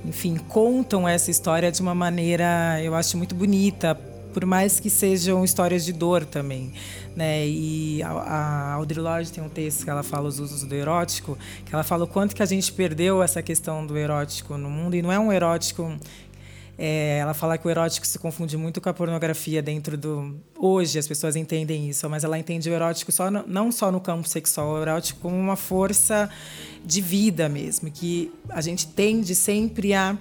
[0.05, 3.95] enfim, contam essa história de uma maneira, eu acho, muito bonita,
[4.33, 6.71] por mais que sejam histórias de dor também,
[7.15, 7.45] né?
[7.47, 11.73] E a, Audre Lorde tem um texto que ela fala os usos do erótico, que
[11.73, 15.01] ela fala o quanto que a gente perdeu essa questão do erótico no mundo e
[15.01, 15.97] não é um erótico
[16.81, 20.39] é, ela fala que o erótico se confunde muito com a pornografia dentro do.
[20.57, 23.99] Hoje as pessoas entendem isso, mas ela entende o erótico só no, não só no
[23.99, 26.29] campo sexual, o erótico como uma força
[26.85, 30.17] de vida mesmo, que a gente tende sempre a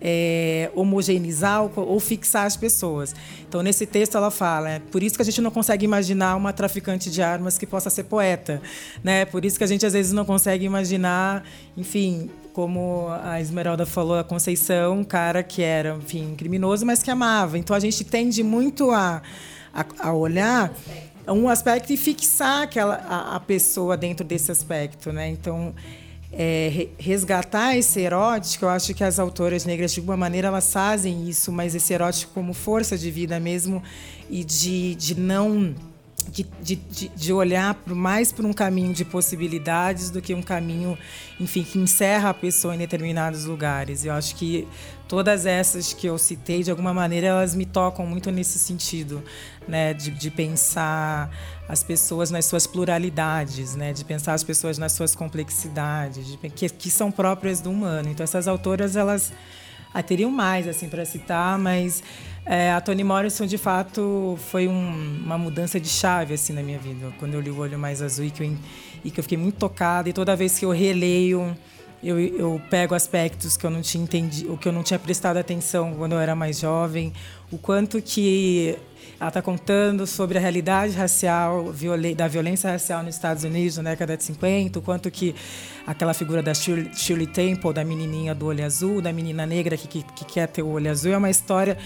[0.00, 3.14] é, homogeneizar ou, ou, fixar as pessoas.
[3.48, 6.52] Então, nesse texto, ela fala: é por isso que a gente não consegue imaginar uma
[6.52, 8.60] traficante de armas que possa ser poeta.
[9.02, 9.24] Né?
[9.24, 11.44] Por isso que a gente, às vezes, não consegue imaginar,
[11.76, 17.10] enfim, como a Esmeralda falou, a Conceição, um cara que era, enfim, criminoso, mas que
[17.10, 17.58] amava.
[17.58, 19.22] Então, a gente tende muito a,
[19.72, 20.72] a, a olhar
[21.28, 25.12] um aspecto e fixar aquela, a, a pessoa dentro desse aspecto.
[25.12, 25.28] Né?
[25.28, 25.74] Então,
[26.38, 31.26] é, resgatar esse erótico, eu acho que as autoras negras, de alguma maneira, elas fazem
[31.26, 33.82] isso, mas esse erótico como força de vida mesmo
[34.28, 35.74] e de, de não.
[36.30, 40.98] De, de, de olhar mais para um caminho de possibilidades do que um caminho,
[41.40, 44.04] enfim, que encerra a pessoa em determinados lugares.
[44.04, 44.66] Eu acho que
[45.08, 49.22] todas essas que eu citei, de alguma maneira, elas me tocam muito nesse sentido,
[49.66, 51.30] né, de, de pensar
[51.68, 53.92] as pessoas nas suas pluralidades, né?
[53.92, 58.08] de pensar as pessoas nas suas complexidades, de, que, que são próprias do humano.
[58.08, 59.32] Então, essas autoras, elas
[59.92, 62.02] ah, teriam mais assim para citar, mas
[62.46, 66.78] é, a Toni Morrison, de fato, foi um, uma mudança de chave assim na minha
[66.78, 67.12] vida.
[67.18, 68.56] Quando eu li O Olho Mais Azul e que eu,
[69.04, 71.56] e que eu fiquei muito tocada, e toda vez que eu releio
[72.02, 75.38] eu, eu pego aspectos que eu não tinha entendido, o que eu não tinha prestado
[75.38, 77.12] atenção quando eu era mais jovem,
[77.50, 78.78] o quanto que
[79.18, 81.72] ela está contando sobre a realidade racial,
[82.14, 85.34] da violência racial nos Estados Unidos na década de 50, o quanto que
[85.86, 90.02] aquela figura da Shirley, Temple, da menininha do olho azul, da menina negra que, que,
[90.02, 91.78] que quer ter o olho azul, é uma história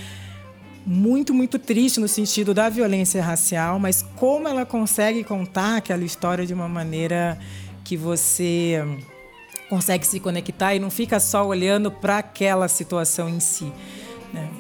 [0.91, 6.45] muito, muito triste no sentido da violência racial, mas como ela consegue contar aquela história
[6.45, 7.39] de uma maneira
[7.85, 8.83] que você
[9.69, 13.73] consegue se conectar e não fica só olhando para aquela situação em si.
[14.35, 14.51] Né?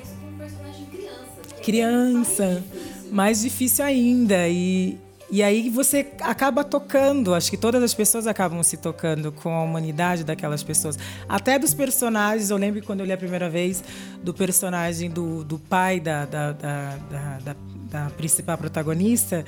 [1.64, 2.62] Criança,
[3.10, 4.48] mais difícil ainda.
[4.48, 4.96] E,
[5.30, 9.62] e aí você acaba tocando, acho que todas as pessoas acabam se tocando com a
[9.62, 10.98] humanidade daquelas pessoas.
[11.28, 13.82] Até dos personagens, eu lembro quando eu li a primeira vez
[14.22, 16.96] do personagem do, do pai da, da, da,
[17.44, 17.56] da,
[17.90, 19.44] da principal protagonista,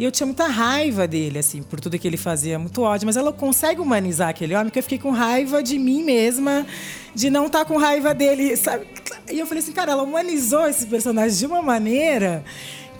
[0.00, 3.04] e eu tinha muita raiva dele, assim, por tudo que ele fazia, muito ódio.
[3.04, 6.66] Mas ela consegue humanizar aquele homem, que eu fiquei com raiva de mim mesma,
[7.14, 8.86] de não estar tá com raiva dele, sabe?
[9.30, 12.42] E eu falei assim, cara, ela humanizou esse personagem de uma maneira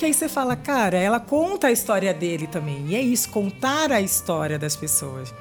[0.00, 2.86] que aí você fala, cara, ela conta a história dele também.
[2.86, 5.34] E é isso, contar a história das pessoas.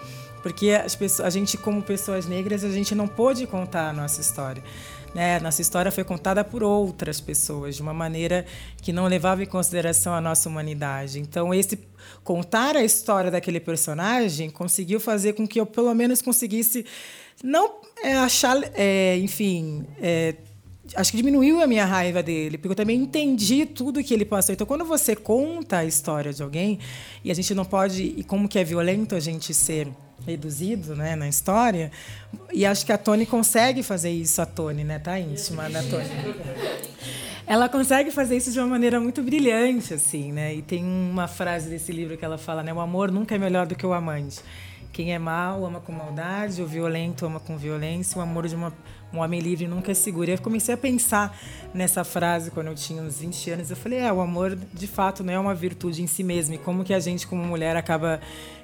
[0.44, 4.20] Porque as pessoas, a gente, como pessoas negras, a gente não pôde contar a nossa
[4.20, 4.62] história.
[5.16, 5.40] Né?
[5.40, 8.46] Nossa história foi contada por outras pessoas, de uma maneira
[8.82, 11.22] que não levava em consideração a nossa humanidade.
[11.22, 11.80] Então, esse
[12.22, 16.86] contar a história daquele personagem conseguiu fazer com que eu, pelo menos, conseguisse
[17.42, 20.36] não é, achar, é, enfim, é,
[20.96, 24.54] acho que diminuiu a minha raiva dele, porque eu também entendi tudo que ele passou.
[24.54, 26.80] Então, quando você conta a história de alguém,
[27.24, 29.88] e a gente não pode, e como que é violento a gente ser
[30.26, 31.92] reduzido, né, na história,
[32.52, 36.10] e acho que a Tony consegue fazer isso, a Tony, né, tá íntima da Tony.
[37.48, 40.54] Ela consegue fazer isso de uma maneira muito brilhante, assim, né?
[40.54, 43.66] E tem uma frase desse livro que ela fala, né, o amor nunca é melhor
[43.66, 44.40] do que o amante.
[44.92, 48.74] Quem é mau ama com maldade, o violento ama com violência, o amor de uma
[49.14, 50.30] um homem livre nunca é seguro.
[50.30, 51.38] E eu comecei a pensar
[51.74, 53.70] nessa frase quando eu tinha uns 20 anos.
[53.70, 56.56] Eu falei, é, o amor de fato não é uma virtude em si mesmo.
[56.56, 58.20] E como que a gente, como mulher, acaba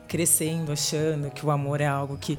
[0.08, 2.38] crescendo, achando que o amor é algo que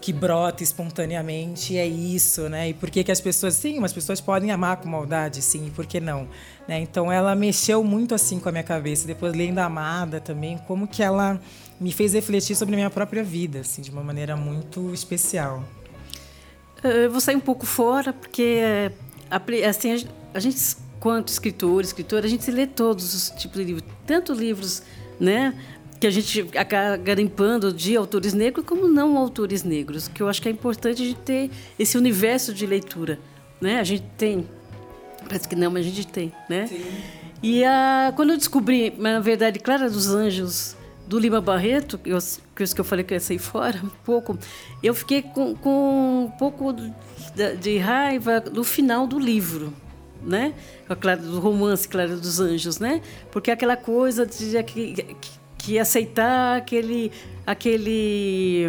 [0.00, 2.70] que brota espontaneamente, e é isso, né?
[2.70, 5.70] E por que que as pessoas, sim, as pessoas podem amar com maldade, sim, e
[5.70, 6.26] por que não?
[6.66, 6.80] Né?
[6.80, 9.06] Então ela mexeu muito assim com a minha cabeça.
[9.06, 11.38] Depois lendo Amada também, como que ela
[11.78, 15.62] me fez refletir sobre a minha própria vida, assim, de uma maneira muito especial.
[16.82, 18.60] Eh, eu vou sair um pouco fora, porque
[19.68, 20.04] assim,
[20.34, 24.32] a gente, quanto escritor, escritora, a gente se lê todos os tipos de livros, tanto
[24.32, 24.82] livros,
[25.18, 25.54] né,
[26.00, 30.40] que a gente acaba garimpando de autores negros como não autores negros, que eu acho
[30.40, 33.20] que é importante a gente ter esse universo de leitura,
[33.60, 33.78] né?
[33.78, 34.48] A gente tem,
[35.28, 36.66] parece que não, mas a gente tem, né?
[36.66, 36.82] Sim.
[37.42, 40.74] E a, quando eu descobri, na verdade, Clara dos Anjos
[41.10, 42.18] do Lima Barreto, que, eu,
[42.54, 44.38] que eu falei que eu ia sair fora, um pouco,
[44.80, 49.74] eu fiquei com, com um pouco de, de raiva no final do livro,
[50.22, 50.54] né?
[51.20, 53.02] Do romance Clara dos Anjos, né?
[53.32, 55.16] Porque aquela coisa de que,
[55.58, 57.10] que aceitar aquele,
[57.44, 58.68] aquele,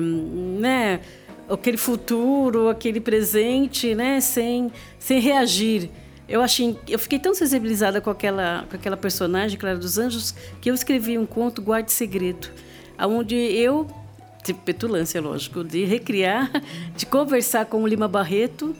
[0.59, 1.01] né?
[1.47, 4.19] Aquele futuro, aquele presente, né?
[4.19, 5.91] Sem, sem reagir
[6.31, 10.71] eu achei, eu fiquei tão sensibilizada com aquela, com aquela personagem, Clara dos Anjos, que
[10.71, 12.47] eu escrevi um conto Guarde Segredo,
[12.97, 13.85] onde eu,
[14.41, 16.49] de petulância, lógico, de recriar,
[16.95, 18.73] de conversar com o Lima Barreto,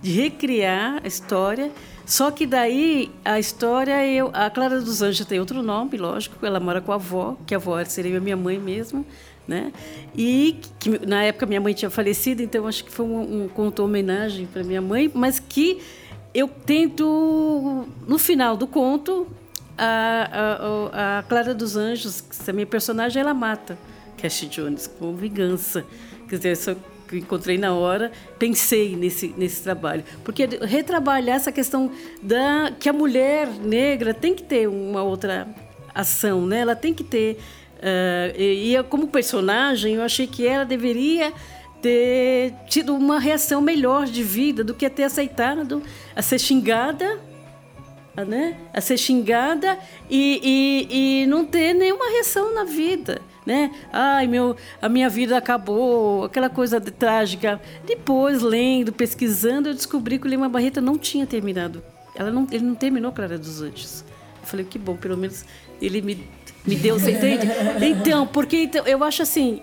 [0.00, 1.72] de recriar a história.
[2.06, 6.60] Só que daí a história, eu, a Clara dos Anjos tem outro nome, lógico, ela
[6.60, 9.04] mora com a avó, que a avó seria minha mãe mesmo,
[9.46, 9.72] né?
[10.16, 13.82] E que na época minha mãe tinha falecido, então acho que foi um, um conto
[13.82, 15.82] homenagem para minha mãe, mas que
[16.34, 19.26] eu tento, no final do conto,
[19.76, 20.28] a,
[20.92, 23.78] a, a Clara dos Anjos, que é minha personagem, ela mata
[24.16, 25.84] Cash Jones com vingança.
[26.28, 26.76] Quer dizer, isso
[27.08, 30.02] que encontrei na hora, pensei nesse, nesse trabalho.
[30.24, 31.90] Porque retrabalhar essa questão
[32.22, 35.46] da que a mulher negra tem que ter uma outra
[35.94, 36.60] ação, né?
[36.60, 37.38] ela tem que ter.
[37.78, 41.32] Uh, e, e como personagem, eu achei que ela deveria
[41.82, 45.82] ter tido uma reação melhor de vida do que ter aceitado
[46.14, 47.20] a ser xingada,
[48.16, 48.56] né?
[48.72, 49.78] A ser xingada
[50.08, 50.40] e,
[50.90, 53.72] e, e não ter nenhuma reação na vida, né?
[53.92, 57.60] Ai, meu, a minha vida acabou, aquela coisa de, trágica.
[57.84, 61.82] Depois, lendo, pesquisando, eu descobri que o Lima Barreto não tinha terminado.
[62.14, 64.04] Ela não, ele não terminou Clara dos Anjos.
[64.40, 65.44] Eu falei, que bom, pelo menos
[65.80, 66.14] ele me
[66.66, 67.46] me deu, você entende?
[67.80, 69.60] Então, porque então, eu acho assim,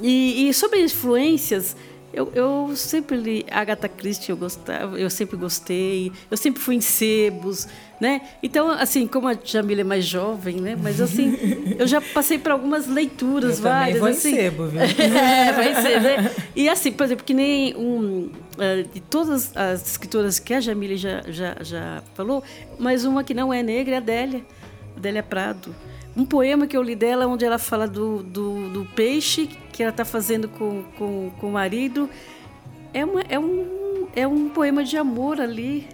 [0.00, 1.76] e, e sobre influências,
[2.12, 6.80] eu, eu, sempre li Agatha Christie, eu gostava, eu sempre gostei, eu sempre fui em
[6.80, 7.68] sebos,
[8.00, 8.22] né?
[8.42, 10.78] Então, assim, como a Jamila é mais jovem, né?
[10.80, 11.36] Mas assim,
[11.78, 13.98] eu já passei por algumas leituras eu várias.
[13.98, 14.32] Vou assim.
[14.32, 14.80] em sebo, viu?
[14.80, 16.30] é, vai ser, né?
[16.54, 20.96] E assim, por exemplo, que nem um eh, de todas as escritoras que a Jamila
[20.96, 22.42] já, já, já falou,
[22.78, 24.42] mas uma que não é negra é a Adélia,
[24.96, 25.74] Adélia Prado
[26.16, 29.90] um poema que eu li dela, onde ela fala do, do, do peixe que ela
[29.90, 32.08] está fazendo com, com, com o marido.
[32.94, 35.86] É, uma, é, um, é um poema de amor ali,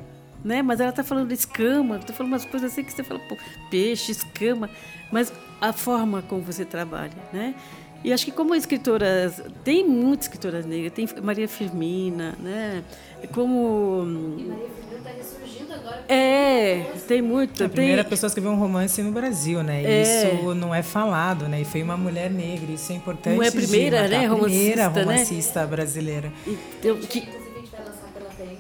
[0.45, 0.63] né?
[0.63, 3.37] Mas ela está falando de escama, está falando umas coisas assim que você fala, pô,
[3.69, 4.71] peixe, escama,
[5.11, 7.57] mas a forma como você trabalha, né?
[8.05, 12.85] E acho que como escritoras, tem muitas escritoras negras, tem Maria Firmina, né?
[13.33, 14.05] Como...
[14.39, 15.11] E Maria Firmina está
[15.75, 16.05] agora.
[16.09, 17.65] É, tem muito.
[17.65, 17.77] A tem...
[17.77, 19.83] primeira pessoa a escrever um romance no Brasil, né?
[19.85, 20.03] É.
[20.03, 21.61] Isso não é falado, né?
[21.61, 23.37] E foi uma mulher negra, isso é importante.
[23.37, 25.03] Não é a primeira, de né, A primeira romancista, né?
[25.05, 26.33] romancista brasileira.
[26.47, 28.59] Então, que, Inclusive, a gente vai lançar pela PEN.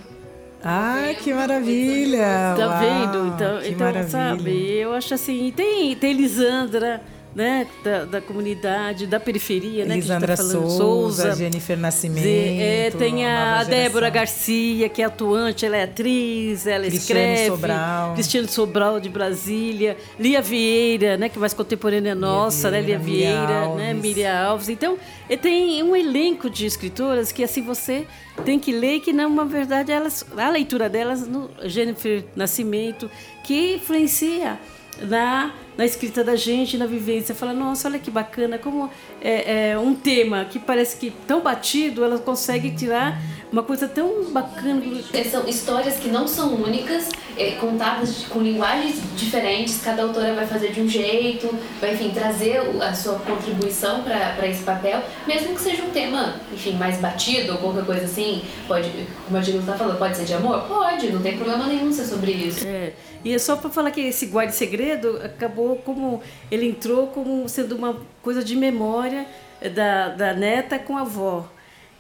[0.64, 2.54] Ah, que maravilha!
[2.56, 3.26] Tá vendo?
[3.28, 4.08] Então, que então maravilha.
[4.08, 7.02] sabe, eu acho assim, tem, tem Lisandra,
[7.34, 9.94] né, da, da comunidade, da periferia, né?
[9.94, 12.26] Elisandra que a tá falando, Souza, Souza, Jennifer Nascimento.
[12.26, 14.10] é, tem a, nova Débora.
[14.10, 17.50] Garcia, que é atuante, ela é atriz, ela Cristiane escreve.
[17.50, 18.14] Sobral.
[18.14, 19.96] Cristiane Sobral, de Brasília.
[20.18, 22.80] Lia Vieira, né, que é mais contemporânea nossa, né?
[22.80, 23.88] Lia Vieira, Miriam Vieira, né?
[23.90, 24.02] Alves.
[24.02, 24.68] Miriam Alves.
[24.68, 28.06] Então, e tem um elenco de escritoras que assim você
[28.44, 33.10] tem que ler, que na uma verdade elas, a leitura delas, no Jennifer Nascimento,
[33.42, 34.58] que influencia
[35.00, 37.34] na, na escrita da gente, na vivência.
[37.34, 38.90] Fala, nossa, olha que bacana, como
[39.20, 43.20] é, é um tema que parece que tão batido, ela consegue tirar
[43.50, 44.82] uma coisa tão bacana.
[45.12, 50.46] É, São histórias que não são únicas, é, contadas com linguagens diferentes, cada autora vai
[50.46, 55.60] fazer de um jeito, vai, enfim, trazer a sua contribuição para esse papel, mesmo que
[55.60, 58.90] seja um tema, enfim, mais batido ou qualquer coisa assim, pode,
[59.26, 60.62] como a Gil está falando, pode ser de amor?
[60.62, 62.66] Pode, não tem problema nenhum ser sobre isso.
[62.66, 62.92] É,
[63.24, 66.20] e é só para falar que esse guarda segredo acabou como
[66.50, 69.26] ele entrou como sendo uma coisa de memória
[69.74, 71.48] da, da neta com a avó.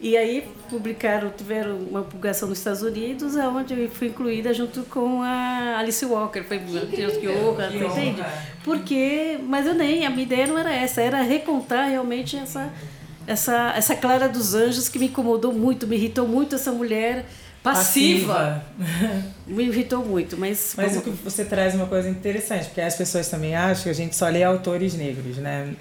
[0.00, 5.22] E aí publicaram, tiveram uma publicação nos Estados Unidos, onde eu fui incluída junto com
[5.22, 6.42] a Alice Walker.
[6.42, 8.00] Foi Deus que honra, Que honra.
[8.00, 8.24] entende?
[8.64, 12.68] Porque, mas eu nem, a minha ideia não era essa, era recontar realmente essa,
[13.28, 17.24] essa, essa Clara dos Anjos que me incomodou muito, me irritou muito essa mulher
[17.62, 18.62] passiva.
[19.46, 20.74] Me irritou muito, mas.
[20.76, 23.88] Mas o vamos- que você traz uma coisa interessante, porque as pessoas também acham que
[23.90, 25.74] a gente só lê autores negros, né?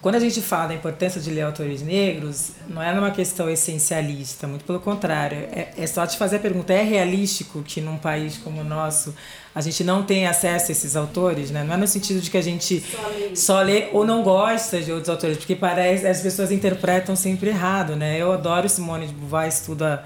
[0.00, 4.46] Quando a gente fala da importância de ler autores negros, não é numa questão essencialista,
[4.46, 5.38] muito pelo contrário.
[5.50, 9.14] É, é só te fazer a pergunta: é realístico que num país como o nosso
[9.54, 11.50] a gente não tenha acesso a esses autores?
[11.50, 11.64] Né?
[11.64, 12.84] Não é no sentido de que a gente
[13.34, 17.96] só lê ou não gosta de outros autores, porque parece as pessoas interpretam sempre errado.
[17.96, 18.18] Né?
[18.20, 20.04] Eu adoro Simone de Beauvoir, estuda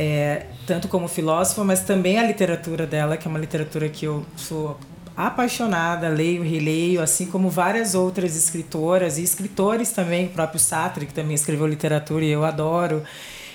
[0.00, 4.24] é, tanto como filósofa, mas também a literatura dela, que é uma literatura que eu
[4.36, 4.78] sou
[5.16, 11.12] apaixonada, leio, releio, assim como várias outras escritoras e escritores também, o próprio Sartre, que
[11.12, 13.02] também escreveu literatura e eu adoro.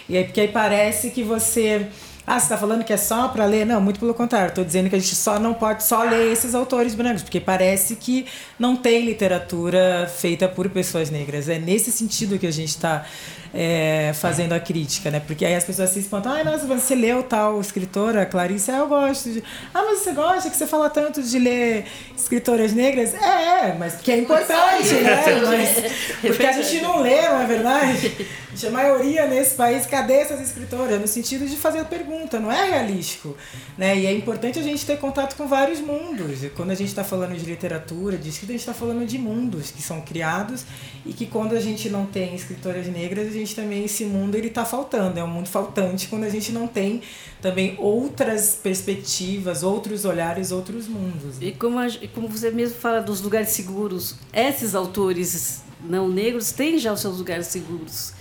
[0.09, 1.87] E aí, porque aí parece que você.
[2.27, 3.65] Ah, você está falando que é só para ler?
[3.65, 4.49] Não, muito pelo contrário.
[4.49, 7.95] Estou dizendo que a gente só não pode só ler esses autores brancos, porque parece
[7.95, 8.25] que
[8.59, 11.47] não tem literatura feita por pessoas negras.
[11.47, 13.05] É nesse sentido que a gente está
[13.53, 15.19] é, fazendo a crítica, né?
[15.19, 16.31] Porque aí as pessoas se espantam.
[16.31, 18.71] Ah, nossa, você leu tal escritora, Clarice?
[18.71, 19.29] Ah, eu gosto.
[19.29, 19.43] De...
[19.73, 21.85] Ah, mas você gosta que você fala tanto de ler
[22.17, 23.13] escritoras negras?
[23.13, 25.23] É, é, mas porque é importante, né?
[25.43, 25.91] Mas,
[26.21, 28.27] porque a gente não lê, não é verdade?
[28.65, 30.99] A maioria nesse país, cadê essas escritoras?
[31.01, 33.35] No sentido de fazer a pergunta, não é realístico.
[33.77, 33.97] Né?
[33.97, 36.43] E é importante a gente ter contato com vários mundos.
[36.43, 39.17] E quando a gente está falando de literatura, de escrita, a gente está falando de
[39.17, 40.65] mundos que são criados
[41.05, 44.47] e que quando a gente não tem escritoras negras, a gente também, esse mundo, ele
[44.47, 45.19] está faltando.
[45.19, 47.01] É um mundo faltante quando a gente não tem
[47.41, 51.37] também outras perspectivas, outros olhares, outros mundos.
[51.41, 56.51] E como, a- e como você mesmo fala dos lugares seguros, esses autores não negros
[56.51, 58.13] têm já os seus lugares seguros.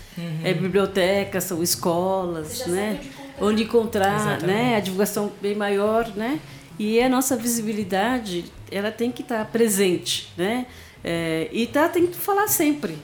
[0.44, 3.00] É bibliotecas, são escolas, né?
[3.40, 4.46] Onde encontrar, Exatamente.
[4.46, 4.76] né?
[4.76, 6.38] A divulgação bem maior, né?
[6.78, 10.66] E a nossa visibilidade, ela tem que estar presente, né?
[11.04, 12.96] É, e tá, tem que falar sempre,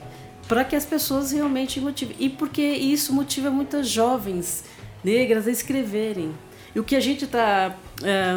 [0.49, 2.15] para que as pessoas realmente motivem.
[2.19, 4.65] E porque isso motiva muitas jovens
[5.03, 6.33] negras a escreverem.
[6.75, 7.77] E o que a gente está,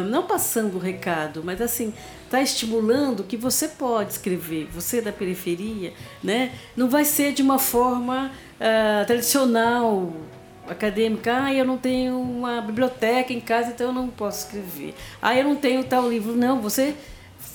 [0.09, 1.91] não passando o recado, mas assim,
[2.23, 5.93] está estimulando que você pode escrever, você da periferia,
[6.23, 6.51] né?
[6.75, 10.13] não vai ser de uma forma ah, tradicional,
[10.67, 11.43] acadêmica.
[11.43, 14.93] Ah, eu não tenho uma biblioteca em casa, então eu não posso escrever.
[15.21, 16.35] Ah, eu não tenho tal livro.
[16.35, 16.95] Não, você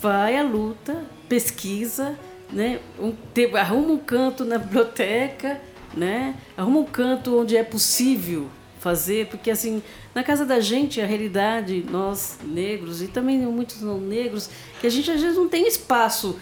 [0.00, 2.18] vai à luta, pesquisa,
[2.50, 2.78] né?
[2.98, 5.60] um, te- arruma um canto na biblioteca,
[5.94, 6.34] né?
[6.56, 9.82] arruma um canto onde é possível fazer, porque assim,
[10.14, 14.48] na casa da gente, a realidade, nós negros, e também muitos não negros,
[14.80, 16.38] que a gente às vezes não tem espaço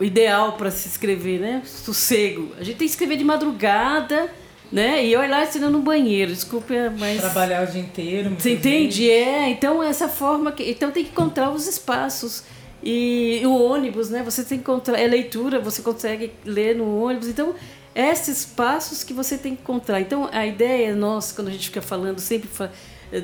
[0.00, 1.62] ideal para se escrever, né?
[1.64, 2.52] Sossego.
[2.58, 4.30] A gente tem que escrever de madrugada,
[4.72, 5.04] né?
[5.04, 7.20] E olha lá ensinando no banheiro, desculpe, mas...
[7.20, 8.30] Trabalhar o dia inteiro.
[8.30, 8.58] Você vezes.
[8.58, 9.10] entende?
[9.10, 12.42] É, então essa forma que então tem que encontrar os espaços
[12.82, 14.22] e o ônibus, né?
[14.22, 17.28] Você tem que encontrar é leitura, você consegue ler no ônibus.
[17.28, 17.54] Então
[17.94, 20.00] esses passos que você tem que encontrar.
[20.00, 22.48] Então a ideia nossa quando a gente fica falando sempre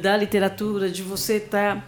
[0.02, 1.86] da literatura, de você estar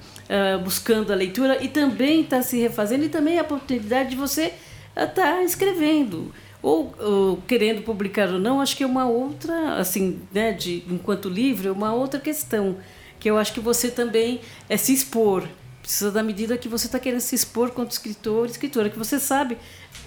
[0.63, 4.53] buscando a leitura e também estar se refazendo e também a oportunidade de você
[4.97, 10.53] estar escrevendo ou, ou querendo publicar ou não, acho que é uma outra, assim, né,
[10.53, 12.77] de enquanto livro, é uma outra questão
[13.21, 15.45] que eu acho que você também é se expor.
[15.87, 19.57] Precisa da medida que você está querendo se expor quanto escritor, escritora, que você sabe,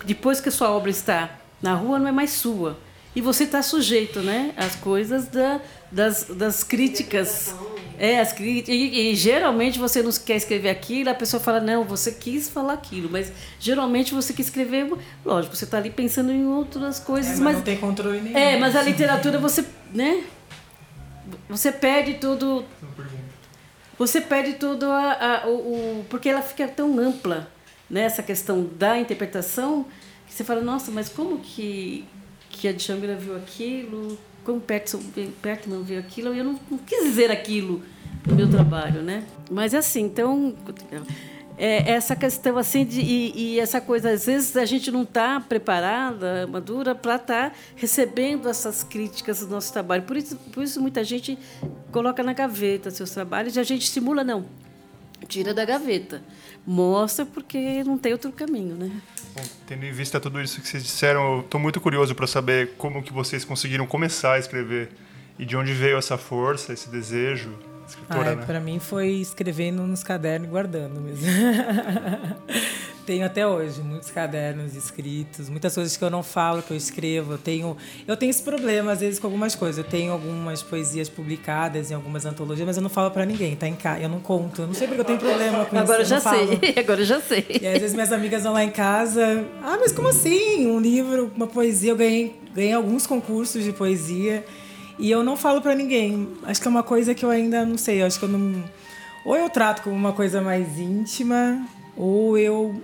[0.04, 2.78] depois que a sua obra está na rua, não é mais sua.
[3.16, 7.56] E você está sujeito né, às coisas da, das, das críticas
[7.98, 8.76] É, as críticas.
[8.76, 12.74] E, e, geralmente você não quer escrever aquilo, a pessoa fala, não, você quis falar
[12.74, 14.92] aquilo, mas geralmente você quer escrever.
[15.24, 17.32] Lógico, você está ali pensando em outras coisas.
[17.32, 18.38] É, mas, mas, não tem controle nenhum.
[18.38, 19.64] É, mas a literatura você.
[19.94, 20.26] né?
[21.48, 22.66] Você perde tudo.
[24.00, 26.06] Você perde tudo a, a, o, o.
[26.10, 27.52] Porque ela fica tão ampla,
[27.88, 28.04] né?
[28.04, 29.86] Essa questão da interpretação,
[30.26, 32.06] que você fala, nossa, mas como que,
[32.50, 34.18] que a Django viu aquilo?
[34.44, 37.84] como Pertman viu aquilo, eu não, não, quis dizer aquilo
[38.26, 39.24] no meu trabalho, né?
[39.52, 40.56] Mas assim, então
[41.60, 45.42] é, essa questão assim de e, e, essa coisa às vezes a gente não está
[45.42, 50.04] preparada, madura para estar tá recebendo essas críticas do nosso trabalho.
[50.04, 51.38] Por isso, por isso muita gente
[51.92, 54.46] coloca na gaveta seus trabalhos e a gente estimula não,
[55.28, 56.24] tira da gaveta,
[56.66, 58.90] mostra porque não tem outro caminho, né?
[59.36, 63.04] Bom, tendo em vista tudo isso que vocês disseram, estou muito curioso para saber como
[63.04, 64.92] que vocês conseguiram começar a escrever
[65.38, 67.54] e de onde veio essa força, esse desejo.
[67.90, 68.46] Escritora, ah, né?
[68.46, 71.26] Para mim foi escrevendo nos cadernos e guardando mesmo.
[73.10, 77.34] tenho até hoje muitos cadernos escritos, muitas coisas que eu não falo, que eu escrevo.
[77.34, 77.76] Eu tenho,
[78.08, 79.84] eu tenho esse problema às vezes com algumas coisas.
[79.84, 83.68] Eu tenho algumas poesias publicadas em algumas antologias, mas eu não falo para ninguém, tá
[83.68, 84.00] em casa.
[84.04, 84.62] Eu não conto.
[84.62, 86.14] Eu não sei porque eu tenho problema com Agora isso.
[86.14, 86.74] Agora já sei.
[86.78, 87.46] Agora já sei.
[87.50, 89.44] E às vezes minhas amigas vão lá em casa.
[89.64, 90.68] Ah, mas como assim?
[90.68, 91.90] Um livro, uma poesia.
[91.94, 94.46] Eu ganhei, ganhei alguns concursos de poesia.
[95.00, 96.28] E eu não falo para ninguém.
[96.44, 98.04] Acho que é uma coisa que eu ainda não sei.
[98.04, 98.64] Acho que eu não.
[99.26, 102.80] Ou eu trato como uma coisa mais íntima, ou eu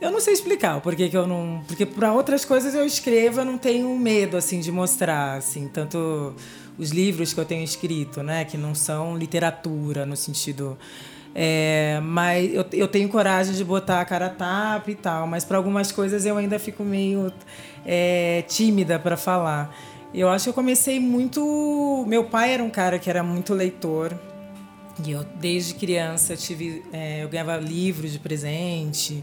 [0.00, 1.62] eu não sei explicar por que eu não.
[1.66, 6.34] Porque para outras coisas eu escrevo, eu não tenho medo assim de mostrar, assim, tanto
[6.78, 10.78] os livros que eu tenho escrito, né, que não são literatura no sentido.
[11.34, 15.56] É, mas eu, eu tenho coragem de botar a cara tapa e tal, mas para
[15.56, 17.32] algumas coisas eu ainda fico meio
[17.84, 19.74] é, tímida para falar.
[20.12, 22.04] Eu acho que eu comecei muito.
[22.08, 24.18] Meu pai era um cara que era muito leitor.
[25.04, 29.22] E eu, desde criança, tive, é, eu ganhava livros de presente.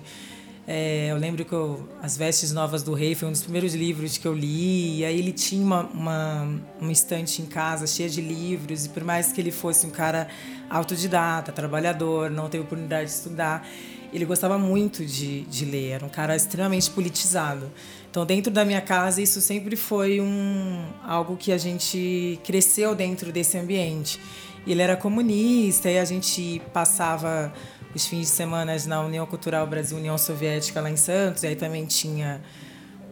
[0.68, 4.18] É, eu lembro que eu, As Vestes Novas do Rei foi um dos primeiros livros
[4.18, 5.00] que eu li.
[5.00, 8.86] E aí ele tinha uma, uma, uma estante em casa cheia de livros.
[8.86, 10.28] E por mais que ele fosse um cara
[10.70, 13.68] autodidata, trabalhador, não teve oportunidade de estudar,
[14.14, 15.90] ele gostava muito de, de ler.
[15.90, 17.72] Era um cara extremamente politizado.
[18.16, 23.30] Então, dentro da minha casa, isso sempre foi um, algo que a gente cresceu dentro
[23.30, 24.22] desse ambiente.
[24.66, 27.53] Ele era comunista e a gente passava
[27.93, 31.57] os fins de semana na União Cultural Brasil União Soviética lá em Santos, e aí
[31.57, 32.41] também tinha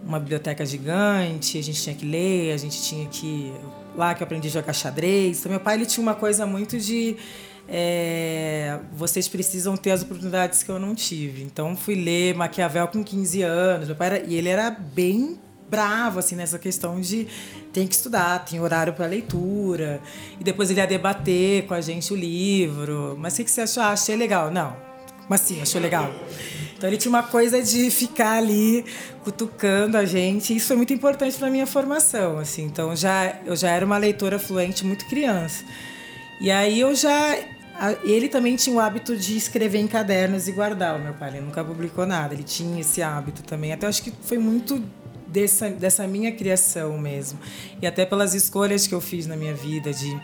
[0.01, 3.53] uma biblioteca gigante, a gente tinha que ler, a gente tinha que
[3.97, 5.39] lá que eu aprendi a jogar xadrez.
[5.39, 7.17] Então meu pai ele tinha uma coisa muito de
[7.67, 11.43] é, vocês precisam ter as oportunidades que eu não tive.
[11.43, 13.87] Então fui ler Maquiavel com 15 anos.
[13.87, 15.39] Meu pai era, e ele era bem
[15.69, 17.27] bravo assim nessa questão de
[17.71, 20.01] tem que estudar, tem horário para leitura.
[20.39, 23.15] E depois ele ia debater com a gente o livro.
[23.19, 23.81] Mas o que, você achou?
[23.81, 24.51] Ah, achei legal.
[24.51, 24.75] Não.
[25.27, 26.13] Mas sim, achou legal.
[26.77, 28.83] Então ele tinha uma coisa de ficar ali
[29.23, 30.55] cutucando a gente.
[30.55, 32.65] Isso foi muito importante para minha formação, assim.
[32.65, 35.63] Então já eu já era uma leitora fluente muito criança.
[36.43, 37.37] E aí eu já
[38.03, 41.29] ele também tinha o hábito de escrever em cadernos e guardar, o meu pai.
[41.29, 43.71] Ele nunca publicou nada, ele tinha esse hábito também.
[43.71, 44.83] Até acho que foi muito
[45.25, 47.39] dessa, dessa minha criação mesmo.
[47.81, 50.19] E até pelas escolhas que eu fiz na minha vida de,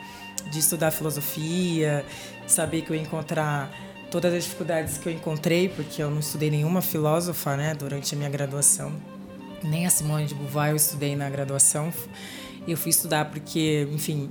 [0.51, 2.05] de estudar filosofia,
[2.45, 3.72] saber que eu ia encontrar
[4.11, 8.17] todas as dificuldades que eu encontrei, porque eu não estudei nenhuma filósofa né, durante a
[8.17, 8.91] minha graduação.
[9.63, 11.93] Nem a Simone de Beauvoir eu estudei na graduação.
[12.67, 14.30] Eu fui estudar porque, enfim,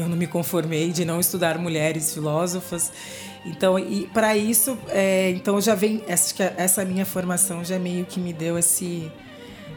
[0.00, 2.92] eu não me conformei de não estudar mulheres filósofas.
[3.44, 8.20] Então, e para isso, é, então já vem essa, essa minha formação já meio que
[8.20, 9.10] me deu esse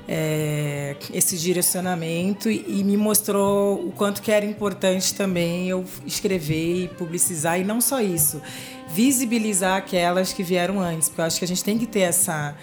[0.08, 6.88] é, esse direcionamento e, me mostrou o quanto que era importante também eu escrever e
[6.90, 8.42] publicizar e não só isso,
[8.90, 12.56] visibilizar aquelas que vieram antes, porque eu acho que a gente tem que ter essa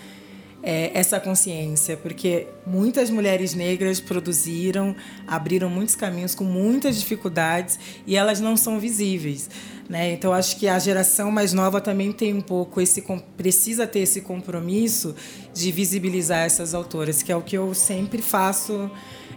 [0.68, 4.94] é, essa consciência, porque muitas mulheres negras produziram,
[5.26, 9.48] abriram muitos caminhos com muitas dificuldades e elas não são visíveis.
[9.88, 10.12] Né?
[10.12, 13.02] Então, acho que a geração mais nova também tem um pouco esse
[13.34, 15.16] precisa ter esse compromisso
[15.54, 18.90] de visibilizar essas autoras, que é o que eu sempre faço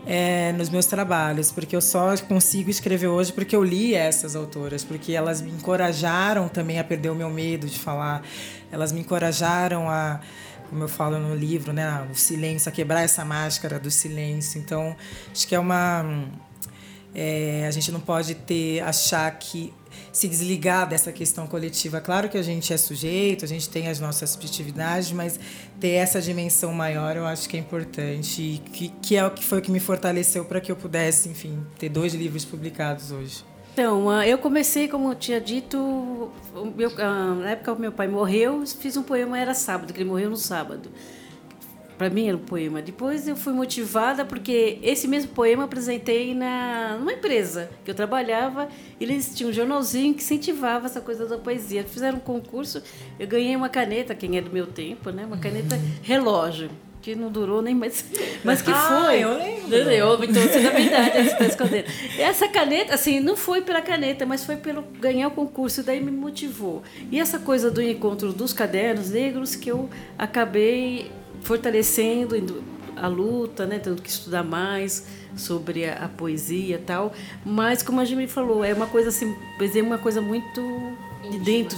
[0.05, 4.83] é, nos meus trabalhos, porque eu só consigo escrever hoje porque eu li essas autoras,
[4.83, 8.21] porque elas me encorajaram também a perder o meu medo de falar,
[8.69, 10.19] elas me encorajaram a
[10.71, 14.57] como eu falo no livro, né, o silêncio, a quebrar essa máscara do silêncio.
[14.57, 14.95] Então,
[15.29, 16.29] acho que é uma
[17.13, 19.73] é, a gente não pode ter achar que
[20.13, 21.99] se desligar dessa questão coletiva.
[21.99, 25.37] Claro que a gente é sujeito, a gente tem as nossas subjetividades, mas
[25.77, 29.43] ter essa dimensão maior eu acho que é importante e que, que é o que
[29.43, 33.50] foi o que me fortaleceu para que eu pudesse, enfim, ter dois livros publicados hoje.
[33.73, 36.29] Então, ah, eu comecei, como eu tinha dito,
[36.75, 40.09] meu, ah, na época que meu pai morreu, fiz um poema, era sábado, que ele
[40.09, 40.89] morreu no sábado.
[41.97, 42.81] Para mim era um poema.
[42.81, 48.67] Depois eu fui motivada porque esse mesmo poema apresentei na, numa empresa que eu trabalhava.
[48.99, 51.83] Eles tinham um jornalzinho que incentivava essa coisa da poesia.
[51.83, 52.81] Fizeram um concurso,
[53.19, 55.25] eu ganhei uma caneta, quem é do meu tempo, né?
[55.25, 56.71] Uma caneta relógio
[57.01, 58.05] que não durou nem mais,
[58.43, 59.19] mas que ah, foi.
[59.19, 59.75] eu lembro.
[59.75, 61.85] Eu, então você da verdade, você está escondendo.
[62.17, 66.11] Essa caneta, assim, não foi pela caneta, mas foi pelo ganhar o concurso, daí me
[66.11, 66.83] motivou.
[67.11, 72.63] E essa coisa do encontro dos cadernos negros que eu acabei fortalecendo
[72.95, 77.13] a luta, né, tendo que estudar mais sobre a, a poesia e tal.
[77.43, 80.61] Mas como a gente me falou, é uma coisa assim, poesia é uma coisa muito
[81.29, 81.77] de dentro.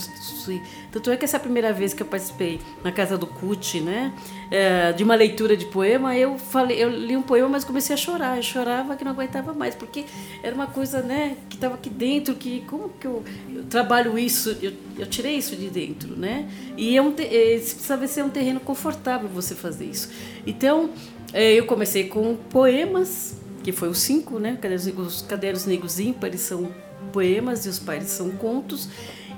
[0.91, 4.13] Tanto é que essa primeira vez que eu participei na casa do CUT, né,
[4.51, 7.97] é, de uma leitura de poema, eu falei, eu li um poema, mas comecei a
[7.97, 8.37] chorar.
[8.37, 10.05] Eu chorava que não aguentava mais, porque
[10.41, 13.23] era uma coisa, né, que estava aqui dentro, que como que eu,
[13.53, 14.57] eu trabalho isso?
[14.61, 16.49] Eu, eu, tirei isso de dentro, né?
[16.77, 20.09] E é um, é, precisa ser um terreno confortável você fazer isso.
[20.45, 20.89] Então,
[21.31, 24.57] é, eu comecei com poemas, que foi os cinco, né?
[24.97, 26.71] Os cadernos negros ímpares são
[27.11, 28.89] poemas e os pares são contos.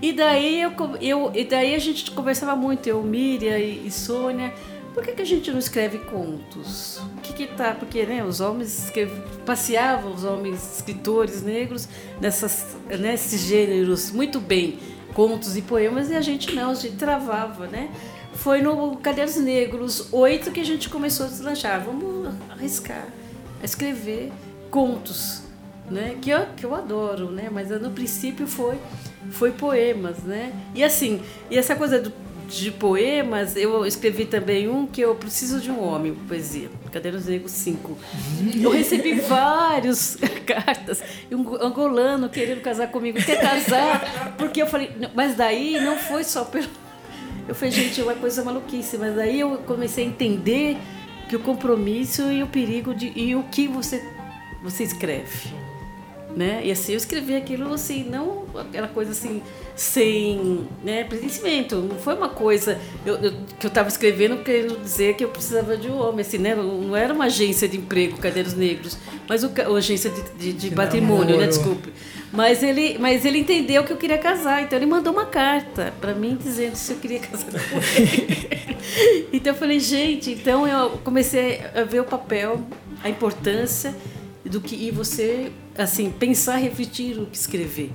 [0.05, 4.53] E daí, eu, eu, e daí a gente conversava muito, eu, Miriam e, e Sônia,
[4.93, 6.99] por que, que a gente não escreve contos?
[7.17, 7.73] O que que tá?
[7.73, 8.93] Porque né, os homens
[9.47, 11.89] passeavam, os homens escritores negros,
[12.21, 14.77] nessas, nesses gêneros muito bem,
[15.15, 17.89] contos e poemas, e a gente não, a gente travava, né?
[18.31, 21.83] Foi no Cadernos Negros 8 que a gente começou a deslanchar.
[21.83, 23.07] Vamos arriscar,
[23.59, 24.31] a escrever
[24.69, 25.45] contos
[25.89, 26.17] né?
[26.21, 27.49] Que eu, que eu adoro, né?
[27.51, 28.77] Mas no princípio foi
[29.31, 30.53] foi poemas, né?
[30.73, 32.11] E assim, e essa coisa do,
[32.47, 37.51] de poemas, eu escrevi também um que eu preciso de um homem, poesia, Cadeiros Negros
[37.51, 37.97] 5.
[38.61, 45.35] Eu recebi várias cartas, um angolano querendo casar comigo, quer casar, porque eu falei, mas
[45.35, 46.67] daí não foi só pelo
[47.47, 50.77] eu falei, gente, é uma coisa maluquice, mas daí eu comecei a entender
[51.29, 54.03] que o compromisso e o perigo de e o que você
[54.63, 55.64] você escreve
[56.35, 56.61] né?
[56.63, 59.41] E assim, eu escrevi aquilo assim, não aquela coisa assim,
[59.75, 61.77] sem né, pertencimento.
[61.77, 65.77] Não foi uma coisa eu, eu, que eu estava escrevendo querendo dizer que eu precisava
[65.77, 66.53] de um homem, assim, né?
[66.55, 71.37] Não era uma agência de emprego, Cadeiros Negros, mas o, agência de, de, de patrimônio,
[71.37, 71.47] né?
[71.47, 71.93] Desculpe.
[72.31, 76.13] Mas ele, mas ele entendeu que eu queria casar, então ele mandou uma carta para
[76.13, 78.49] mim dizendo se eu queria casar com ele.
[79.31, 82.61] então eu falei, gente, então eu comecei a ver o papel,
[83.01, 83.95] a importância
[84.43, 87.91] do que e você assim pensar, refletir o que escrever.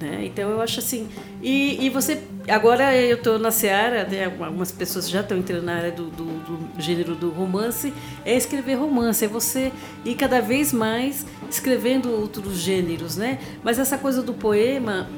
[0.00, 0.24] Né?
[0.26, 1.08] Então eu acho assim.
[1.42, 2.20] E, e você.
[2.48, 4.24] Agora eu estou na seara, né?
[4.24, 7.92] algumas pessoas já estão entrando na área do, do, do, gênero do romance,
[8.24, 9.72] é escrever romance, é você
[10.04, 13.16] ir cada vez mais escrevendo outros gêneros.
[13.16, 13.38] Né?
[13.62, 15.08] Mas essa coisa do poema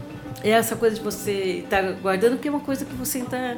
[0.45, 3.57] é essa coisa de você estar tá guardando, porque é uma coisa que você está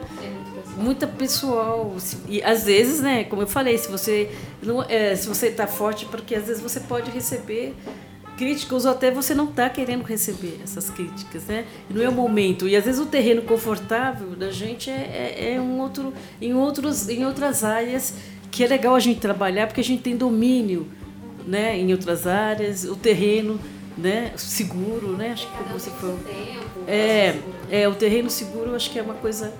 [0.76, 1.96] muito pessoal
[2.28, 4.30] e às vezes né como eu falei se você
[4.62, 7.74] não é, se você está forte porque às vezes você pode receber
[8.38, 11.66] críticas ou até você não está querendo receber essas críticas, né?
[11.90, 12.68] Não é o momento.
[12.68, 17.08] E às vezes o terreno confortável da gente é, é, é um outro, em, outros,
[17.08, 18.14] em outras áreas
[18.50, 20.86] que é legal a gente trabalhar porque a gente tem domínio
[21.44, 23.58] né, em outras áreas, o terreno
[23.96, 25.32] né, seguro, né?
[25.32, 26.14] Acho que você foi.
[26.86, 27.36] É,
[27.70, 29.52] é, o terreno seguro acho que é uma coisa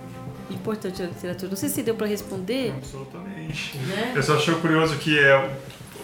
[0.51, 1.51] importante na literatura.
[1.51, 2.73] Não sei se deu para responder.
[2.77, 3.77] Absolutamente.
[3.79, 4.13] Né?
[4.15, 5.51] Eu só achei curioso que é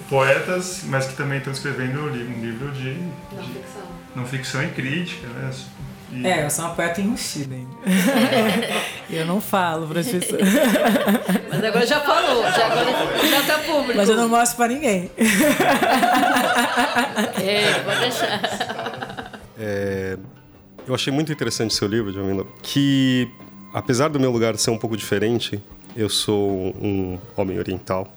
[0.08, 2.94] poetas, mas que também estão escrevendo um livro de,
[3.32, 3.82] não, de ficção.
[4.14, 5.50] não ficção e crítica, né?
[6.12, 6.26] E...
[6.26, 7.74] É, eu sou uma poeta enrustida ainda.
[9.10, 10.42] eu não falo para as pessoas.
[11.50, 13.96] Mas agora já falou, já, agora já está público.
[13.96, 15.10] Mas eu não mostro para ninguém.
[17.42, 19.40] é, pode deixar.
[19.58, 20.16] É,
[20.86, 23.28] eu achei muito interessante seu livro, Jamila, que
[23.72, 25.60] apesar do meu lugar ser um pouco diferente,
[25.96, 26.48] eu sou
[26.80, 28.14] um homem oriental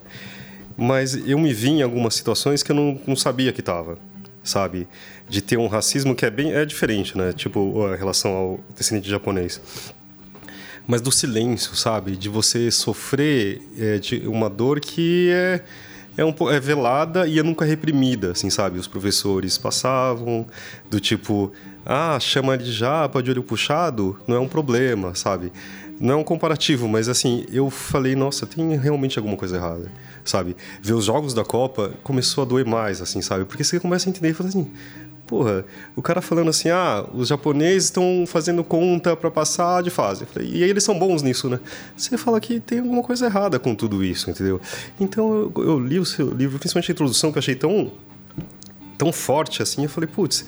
[0.80, 3.98] mas eu me vi em algumas situações que eu não, não sabia que estava,
[4.44, 4.86] sabe?
[5.28, 7.32] De ter um racismo que é bem é diferente, né?
[7.32, 9.60] Tipo, a relação ao descendente japonês.
[10.86, 12.16] Mas do silêncio, sabe?
[12.16, 15.64] De você sofrer é, de uma dor que é
[16.16, 18.78] é, um, é velada e é nunca reprimida, assim, sabe?
[18.78, 20.46] Os professores passavam
[20.90, 21.52] do tipo,
[21.86, 25.52] ah, chama de japa de olho puxado, não é um problema, sabe?
[26.00, 29.90] Não é um comparativo, mas assim, eu falei, nossa, tem realmente alguma coisa errada
[30.28, 30.56] sabe?
[30.80, 33.44] Ver os jogos da Copa começou a doer mais, assim, sabe?
[33.44, 34.70] Porque você começa a entender e fala assim,
[35.26, 35.64] porra,
[35.96, 40.26] o cara falando assim, ah, os japoneses estão fazendo conta para passar de fase.
[40.26, 41.58] Falei, e eles são bons nisso, né?
[41.96, 44.60] Você fala que tem alguma coisa errada com tudo isso, entendeu?
[45.00, 47.90] Então eu, eu li o seu livro, principalmente a introdução, que eu achei tão,
[48.96, 50.44] tão forte assim, eu falei, putz,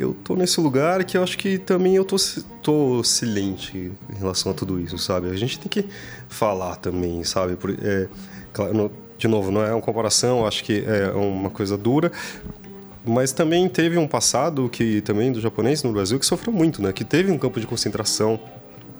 [0.00, 2.16] eu tô nesse lugar que eu acho que também eu tô,
[2.62, 5.28] tô silente em relação a tudo isso, sabe?
[5.28, 5.88] A gente tem que
[6.28, 7.56] falar também, sabe?
[7.56, 8.08] Por, é,
[9.18, 12.10] de novo, não é uma comparação, acho que é uma coisa dura,
[13.04, 16.92] mas também teve um passado que também do japonês no Brasil que sofreu muito, né?
[16.92, 18.40] Que teve um campo de concentração.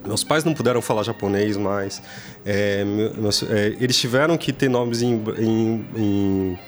[0.07, 2.03] Meus pais não puderam falar japonês mais.
[2.45, 6.59] É, meus, é, eles tiveram que ter nomes em, em, em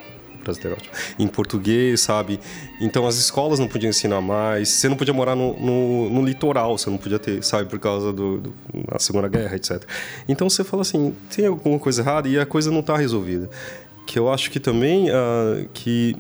[0.43, 2.41] brasileiro ótimo, em português, sabe?
[2.81, 6.77] Então as escolas não podiam ensinar mais, você não podia morar no, no, no litoral,
[6.77, 8.55] você não podia ter, sabe, por causa do, do,
[8.91, 9.83] da Segunda Guerra, etc.
[10.29, 13.49] Então você fala assim, tem alguma coisa errada e a coisa não está resolvida.
[14.07, 16.17] Que eu acho que também uh, que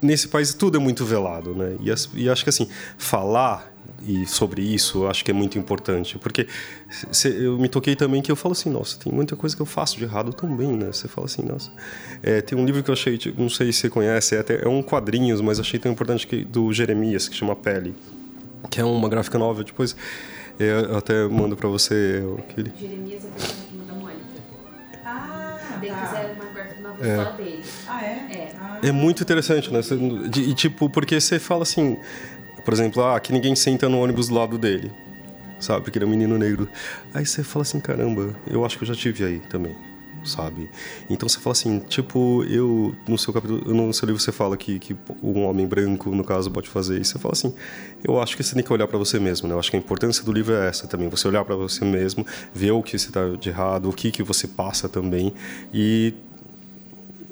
[0.00, 1.76] nesse país tudo é muito velado, né?
[1.80, 3.75] E, e acho que assim, falar
[4.06, 6.46] e sobre isso eu acho que é muito importante porque
[7.10, 9.66] se, eu me toquei também que eu falo assim nossa tem muita coisa que eu
[9.66, 10.86] faço de errado também né?
[10.86, 11.70] Você fala assim nossa.
[12.22, 14.64] É, tem um livro que eu achei tipo, não sei se você conhece é, até,
[14.64, 17.94] é um quadrinhos mas achei tão importante que do Jeremias que chama Pele
[18.70, 19.96] que é uma gráfica nova depois
[20.58, 22.72] é, eu até mando para você aquele.
[22.78, 24.20] Jeremias é a pessoa da Mônica
[25.04, 26.06] ah Bem tá.
[26.06, 27.16] fizeram uma gráfica nova é.
[27.16, 27.62] só dele.
[27.86, 28.08] Ah é?
[28.08, 28.78] É, ah.
[28.82, 29.80] é muito interessante né?
[30.36, 31.98] E tipo porque você fala assim
[32.66, 34.90] por exemplo, ah, que ninguém senta no ônibus do lado dele,
[35.60, 35.84] sabe?
[35.84, 36.68] Porque ele é um menino negro.
[37.14, 39.76] Aí você fala assim, caramba, eu acho que eu já tive aí também,
[40.24, 40.68] sabe?
[41.08, 44.80] Então você fala assim, tipo, eu no seu capítulo, no seu livro você fala que,
[44.80, 47.12] que um homem branco, no caso, pode fazer isso.
[47.12, 47.54] Você fala assim,
[48.02, 49.54] eu acho que você tem que olhar para você mesmo, né?
[49.54, 52.26] Eu acho que a importância do livro é essa também, você olhar para você mesmo,
[52.52, 55.32] ver o que você está de errado, o que que você passa também
[55.72, 56.14] e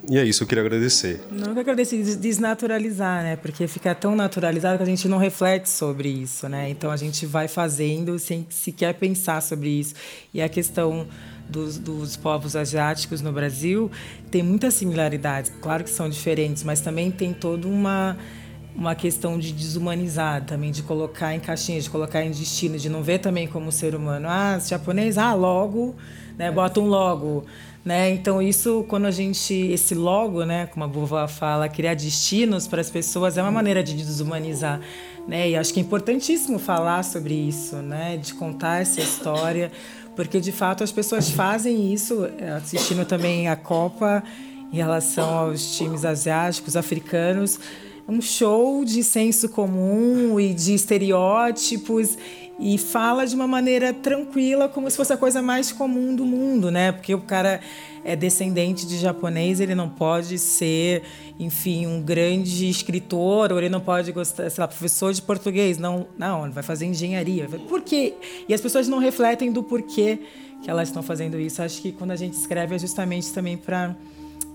[0.09, 1.21] e é isso, eu queria agradecer.
[1.31, 3.37] Não que agradecer, desnaturalizar, né?
[3.37, 6.69] Porque fica tão naturalizado que a gente não reflete sobre isso, né?
[6.69, 9.95] Então a gente vai fazendo sem sequer pensar sobre isso.
[10.33, 11.07] E a questão
[11.49, 13.91] dos, dos povos asiáticos no Brasil
[14.31, 15.51] tem muitas similaridades.
[15.63, 18.17] Claro que são diferentes, mas também tem toda uma
[18.77, 23.05] uma questão de desumanizar também, de colocar em caixinhas, de colocar em destino, de não
[23.05, 24.27] ver também como ser humano.
[24.29, 25.95] Ah, japonês, ah, logo,
[26.37, 26.51] né?
[26.51, 27.47] Bota um logo
[27.85, 28.11] né?
[28.11, 32.81] Então isso, quando a gente esse logo, né, como a Bova fala, criar destinos para
[32.81, 34.81] as pessoas é uma maneira de desumanizar,
[35.29, 35.51] né?
[35.51, 38.17] E acho que é importantíssimo falar sobre isso, né?
[38.17, 39.71] De contar essa história,
[40.17, 44.23] porque de fato as pessoas fazem isso, é, assistindo também a Copa
[44.73, 47.61] em relação aos times asiáticos, africanos,
[48.09, 52.19] um show de senso comum e de estereótipos
[52.59, 56.71] e fala de uma maneira tranquila, como se fosse a coisa mais comum do mundo,
[56.71, 56.93] né?
[56.93, 57.61] Porque o cara
[58.05, 61.03] é descendente de japonês, ele não pode ser,
[61.39, 65.79] enfim, um grande escritor, ou ele não pode gostar, sei lá, professor de português.
[65.79, 67.49] Não, não, ele vai fazer engenharia.
[67.69, 68.15] Por quê?
[68.49, 70.21] E as pessoas não refletem do porquê
[70.63, 71.61] que elas estão fazendo isso.
[71.63, 73.97] Acho que quando a gente escreve é justamente também para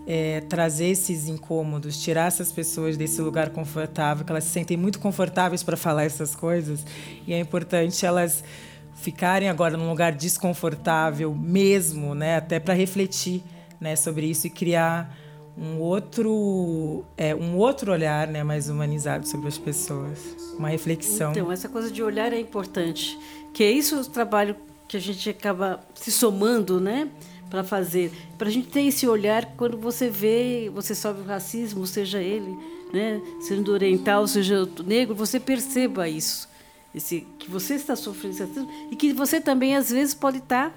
[0.08, 5.00] é, trazer esses incômodos, tirar essas pessoas desse lugar confortável, que elas se sentem muito
[5.00, 6.86] confortáveis para falar essas coisas,
[7.28, 8.44] e é importante elas
[8.96, 13.44] ficarem agora num lugar desconfortável mesmo, né, até para refletir,
[13.80, 15.16] né, sobre isso e criar
[15.58, 20.20] um outro é, um outro olhar, né, mais humanizado sobre as pessoas,
[20.58, 21.32] uma reflexão.
[21.32, 23.18] Então essa coisa de olhar é importante,
[23.54, 24.56] que é isso o trabalho
[24.88, 27.10] que a gente acaba se somando, né?
[27.50, 28.12] Para fazer.
[28.38, 32.58] Para a gente ter esse olhar quando você vê, você sofre o racismo, seja ele,
[32.94, 36.48] né, sendo oriental, seja negro, você perceba isso.
[36.94, 40.76] Esse, que você está sofrendo esse racismo e que você também, às vezes, pode estar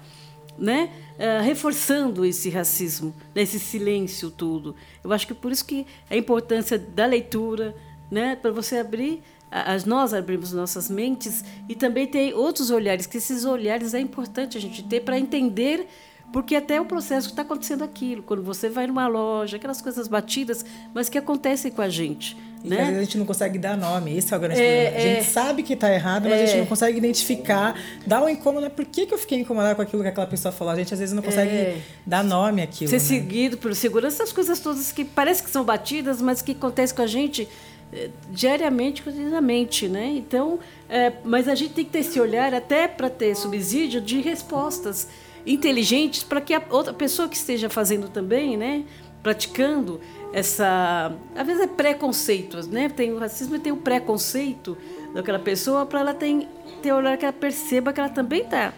[0.57, 4.75] né, uh, reforçando esse racismo, né, esse silêncio todo.
[5.03, 7.75] Eu acho que por isso que a importância da leitura,
[8.11, 9.21] né, para você abrir
[9.53, 14.57] as nós abrimos nossas mentes e também tem outros olhares que esses olhares é importante
[14.57, 15.87] a gente ter para entender
[16.33, 20.07] porque até o processo que está acontecendo aquilo, quando você vai numa loja, aquelas coisas
[20.07, 22.35] batidas, mas que acontecem com a gente.
[22.63, 22.79] E né?
[22.79, 24.97] às vezes a gente não consegue dar nome, esse é o grande é, problema.
[24.97, 28.23] A gente é, sabe que está errado, mas é, a gente não consegue identificar, dar
[28.23, 28.67] um incômodo.
[28.71, 30.73] Por que, que eu fiquei incomodada com aquilo que aquela pessoa falou?
[30.73, 31.81] A gente às vezes não consegue é.
[32.03, 32.89] dar nome àquilo.
[32.89, 32.99] Ser né?
[32.99, 37.03] seguido pelo segurança, essas coisas todas que parece que são batidas, mas que acontecem com
[37.03, 37.47] a gente
[37.93, 40.07] eh, diariamente, cotidianamente, né?
[40.15, 40.57] Então,
[40.89, 45.07] é, mas a gente tem que ter esse olhar até para ter subsídio de respostas
[45.45, 48.85] inteligentes para que a outra pessoa que esteja fazendo também, né,
[49.21, 49.99] praticando
[50.33, 52.89] essa, às vezes é preconceito, né?
[52.89, 54.75] Tem o racismo e tem o preconceito
[55.13, 56.47] daquela pessoa para ela ter,
[56.81, 58.73] ter olhar que ela perceba que ela também está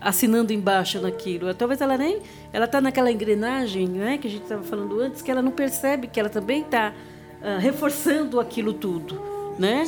[0.00, 1.52] assinando embaixo naquilo.
[1.54, 2.20] Talvez ela nem
[2.52, 6.08] ela está naquela engrenagem, né, que a gente estava falando antes, que ela não percebe
[6.08, 6.92] que ela também está
[7.42, 9.20] uh, ah, reforçando aquilo tudo,
[9.58, 9.84] né?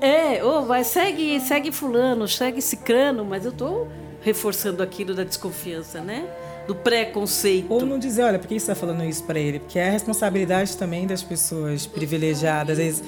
[0.00, 3.88] É, oh, vai segue segue fulano, segue cicrano, mas eu estou
[4.28, 6.28] reforçando aquilo da desconfiança, né?
[6.66, 7.66] Do preconceito.
[7.70, 9.58] Ou não dizer, olha, por que você está falando isso para ele?
[9.58, 12.78] Porque é a responsabilidade também das pessoas privilegiadas.
[12.78, 13.02] Às vezes,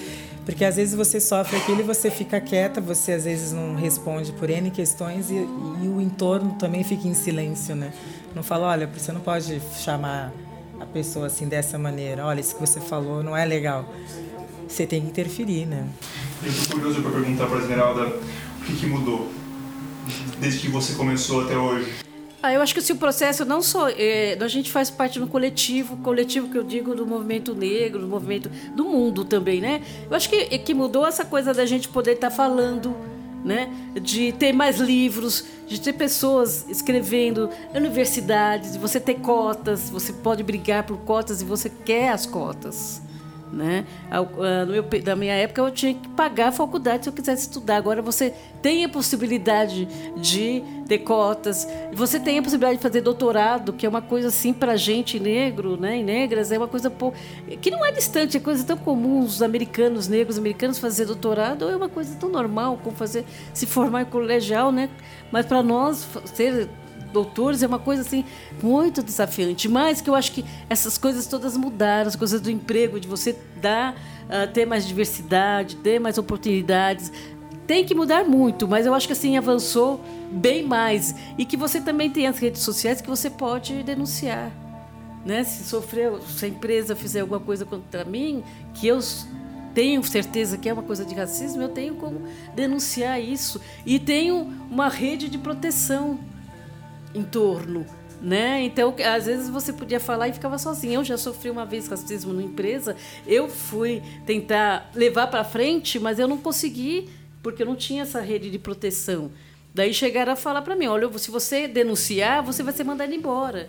[0.46, 4.32] Porque às vezes você sofre aquilo e você fica quieta, você às vezes não responde
[4.32, 7.92] por N questões e, e o entorno também fica em silêncio, né?
[8.34, 10.32] Não fala, olha, você não pode chamar
[10.80, 12.24] a pessoa assim dessa maneira.
[12.24, 13.84] Olha, isso que você falou não é legal.
[14.66, 15.86] Você tem que interferir, né?
[16.42, 19.39] Eu tô curioso para perguntar para a Esmeralda o que, que mudou
[20.38, 22.11] desde que você começou até hoje.
[22.42, 25.26] Ah, eu acho que se o processo não só é, a gente faz parte do
[25.26, 29.82] coletivo, coletivo que eu digo do movimento negro, do movimento do mundo também, né?
[30.08, 32.96] Eu acho que que mudou essa coisa da gente poder estar tá falando,
[33.44, 33.70] né?
[34.00, 40.42] De ter mais livros, de ter pessoas escrevendo, universidades, de você ter cotas, você pode
[40.42, 43.02] brigar por cotas e você quer as cotas.
[43.53, 43.84] Né?
[44.68, 47.76] Meu, da minha época eu tinha que pagar a faculdade se eu quisesse estudar.
[47.76, 48.32] Agora você
[48.62, 53.88] tem a possibilidade de ter cotas, você tem a possibilidade de fazer doutorado, que é
[53.88, 56.92] uma coisa assim para gente negro, né, e negras, é uma coisa
[57.61, 61.76] que não é distante, é coisa tão comum os americanos negros, americanos fazer doutorado é
[61.76, 63.24] uma coisa tão normal como fazer
[63.55, 64.88] se formar em colegial, né?
[65.32, 66.68] Mas para nós ser
[67.12, 68.24] doutores é uma coisa assim
[68.62, 69.68] muito desafiante.
[69.68, 73.36] Mas que eu acho que essas coisas todas mudaram, as coisas do emprego, de você
[73.61, 77.12] dar, uh, ter mais diversidade, ter mais oportunidades.
[77.66, 80.00] Tem que mudar muito, mas eu acho que assim avançou
[80.30, 81.14] bem mais.
[81.38, 84.50] E que você também tem as redes sociais que você pode denunciar.
[85.24, 85.44] Né?
[85.44, 88.42] Se sofrer, se a empresa fizer alguma coisa contra mim,
[88.74, 88.98] que eu
[89.74, 92.22] tenho certeza que é uma coisa de racismo, eu tenho como
[92.54, 93.61] denunciar isso.
[93.84, 96.18] E tenho uma rede de proteção
[97.14, 97.86] em torno.
[98.20, 98.62] Né?
[98.64, 101.00] Então, às vezes você podia falar e ficava sozinho.
[101.00, 102.94] Eu já sofri uma vez racismo na empresa.
[103.26, 107.08] Eu fui tentar levar para frente, mas eu não consegui
[107.42, 109.30] porque eu não tinha essa rede de proteção.
[109.74, 113.68] Daí chegaram a falar para mim: olha, se você denunciar, você vai ser mandado embora.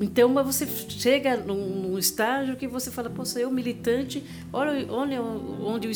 [0.00, 5.22] Então, mas você chega num, num estágio que você fala: poxa, eu militante, olha, olha
[5.22, 5.92] onde eu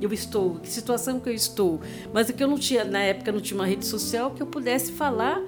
[0.00, 1.80] eu estou, que situação que eu estou.
[2.12, 4.46] Mas é que eu não tinha, na época, não tinha uma rede social que eu
[4.48, 5.40] pudesse falar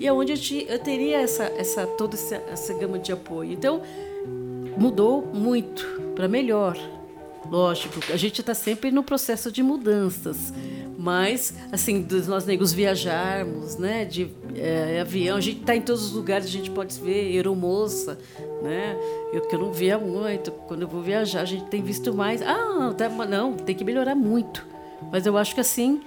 [0.00, 3.52] e aonde eu, eu, teria essa, essa toda essa, essa gama de apoio.
[3.52, 3.82] Então
[4.78, 5.84] mudou muito
[6.16, 6.76] para melhor.
[7.50, 10.54] Lógico, a gente está sempre no processo de mudanças,
[10.96, 16.04] mas assim, dos nós negros viajarmos, né, de é, avião, a gente está em todos
[16.04, 18.18] os lugares, a gente pode ver aeromoça,
[18.62, 18.96] né,
[19.32, 22.40] eu que eu não via muito, quando eu vou viajar a gente tem visto mais.
[22.40, 24.64] Ah, tá, não, tem que melhorar muito,
[25.10, 26.00] mas eu acho que assim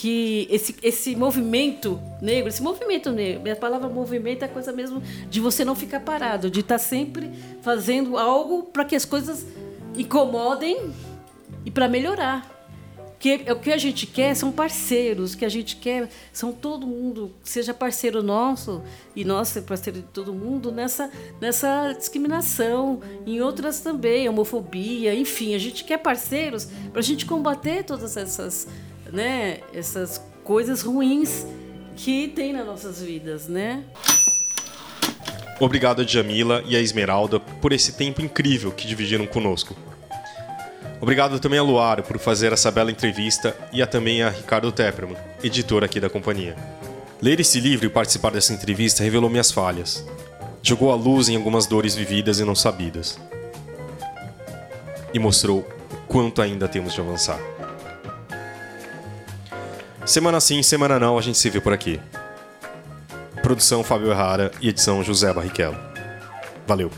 [0.00, 5.40] que esse, esse movimento negro, esse movimento negro, a palavra movimento é coisa mesmo de
[5.40, 7.32] você não ficar parado, de estar sempre
[7.62, 9.44] fazendo algo para que as coisas
[9.96, 10.92] incomodem
[11.64, 12.56] e para melhorar.
[13.18, 16.52] Que é o que a gente quer são parceiros, o que a gente quer são
[16.52, 18.80] todo mundo seja parceiro nosso
[19.16, 25.56] e nós ser parceiro de todo mundo nessa nessa discriminação, em outras também, homofobia, enfim,
[25.56, 28.68] a gente quer parceiros para a gente combater todas essas
[29.12, 31.46] né, essas coisas ruins
[31.96, 33.84] que tem nas nossas vidas, né?
[35.60, 39.76] Obrigado a Jamila e a Esmeralda por esse tempo incrível que dividiram conosco.
[41.00, 45.16] Obrigado também a Luara por fazer essa bela entrevista e a também a Ricardo Tepperman,
[45.42, 46.56] editor aqui da companhia.
[47.20, 50.04] Ler esse livro e participar dessa entrevista revelou minhas falhas.
[50.62, 53.18] Jogou a luz em algumas dores vividas e não sabidas.
[55.12, 57.57] E mostrou o quanto ainda temos de avançar.
[60.08, 62.00] Semana sim, semana não, a gente se vê por aqui.
[63.42, 65.76] Produção Fábio Errara e edição José Barrichello.
[66.66, 66.90] Valeu!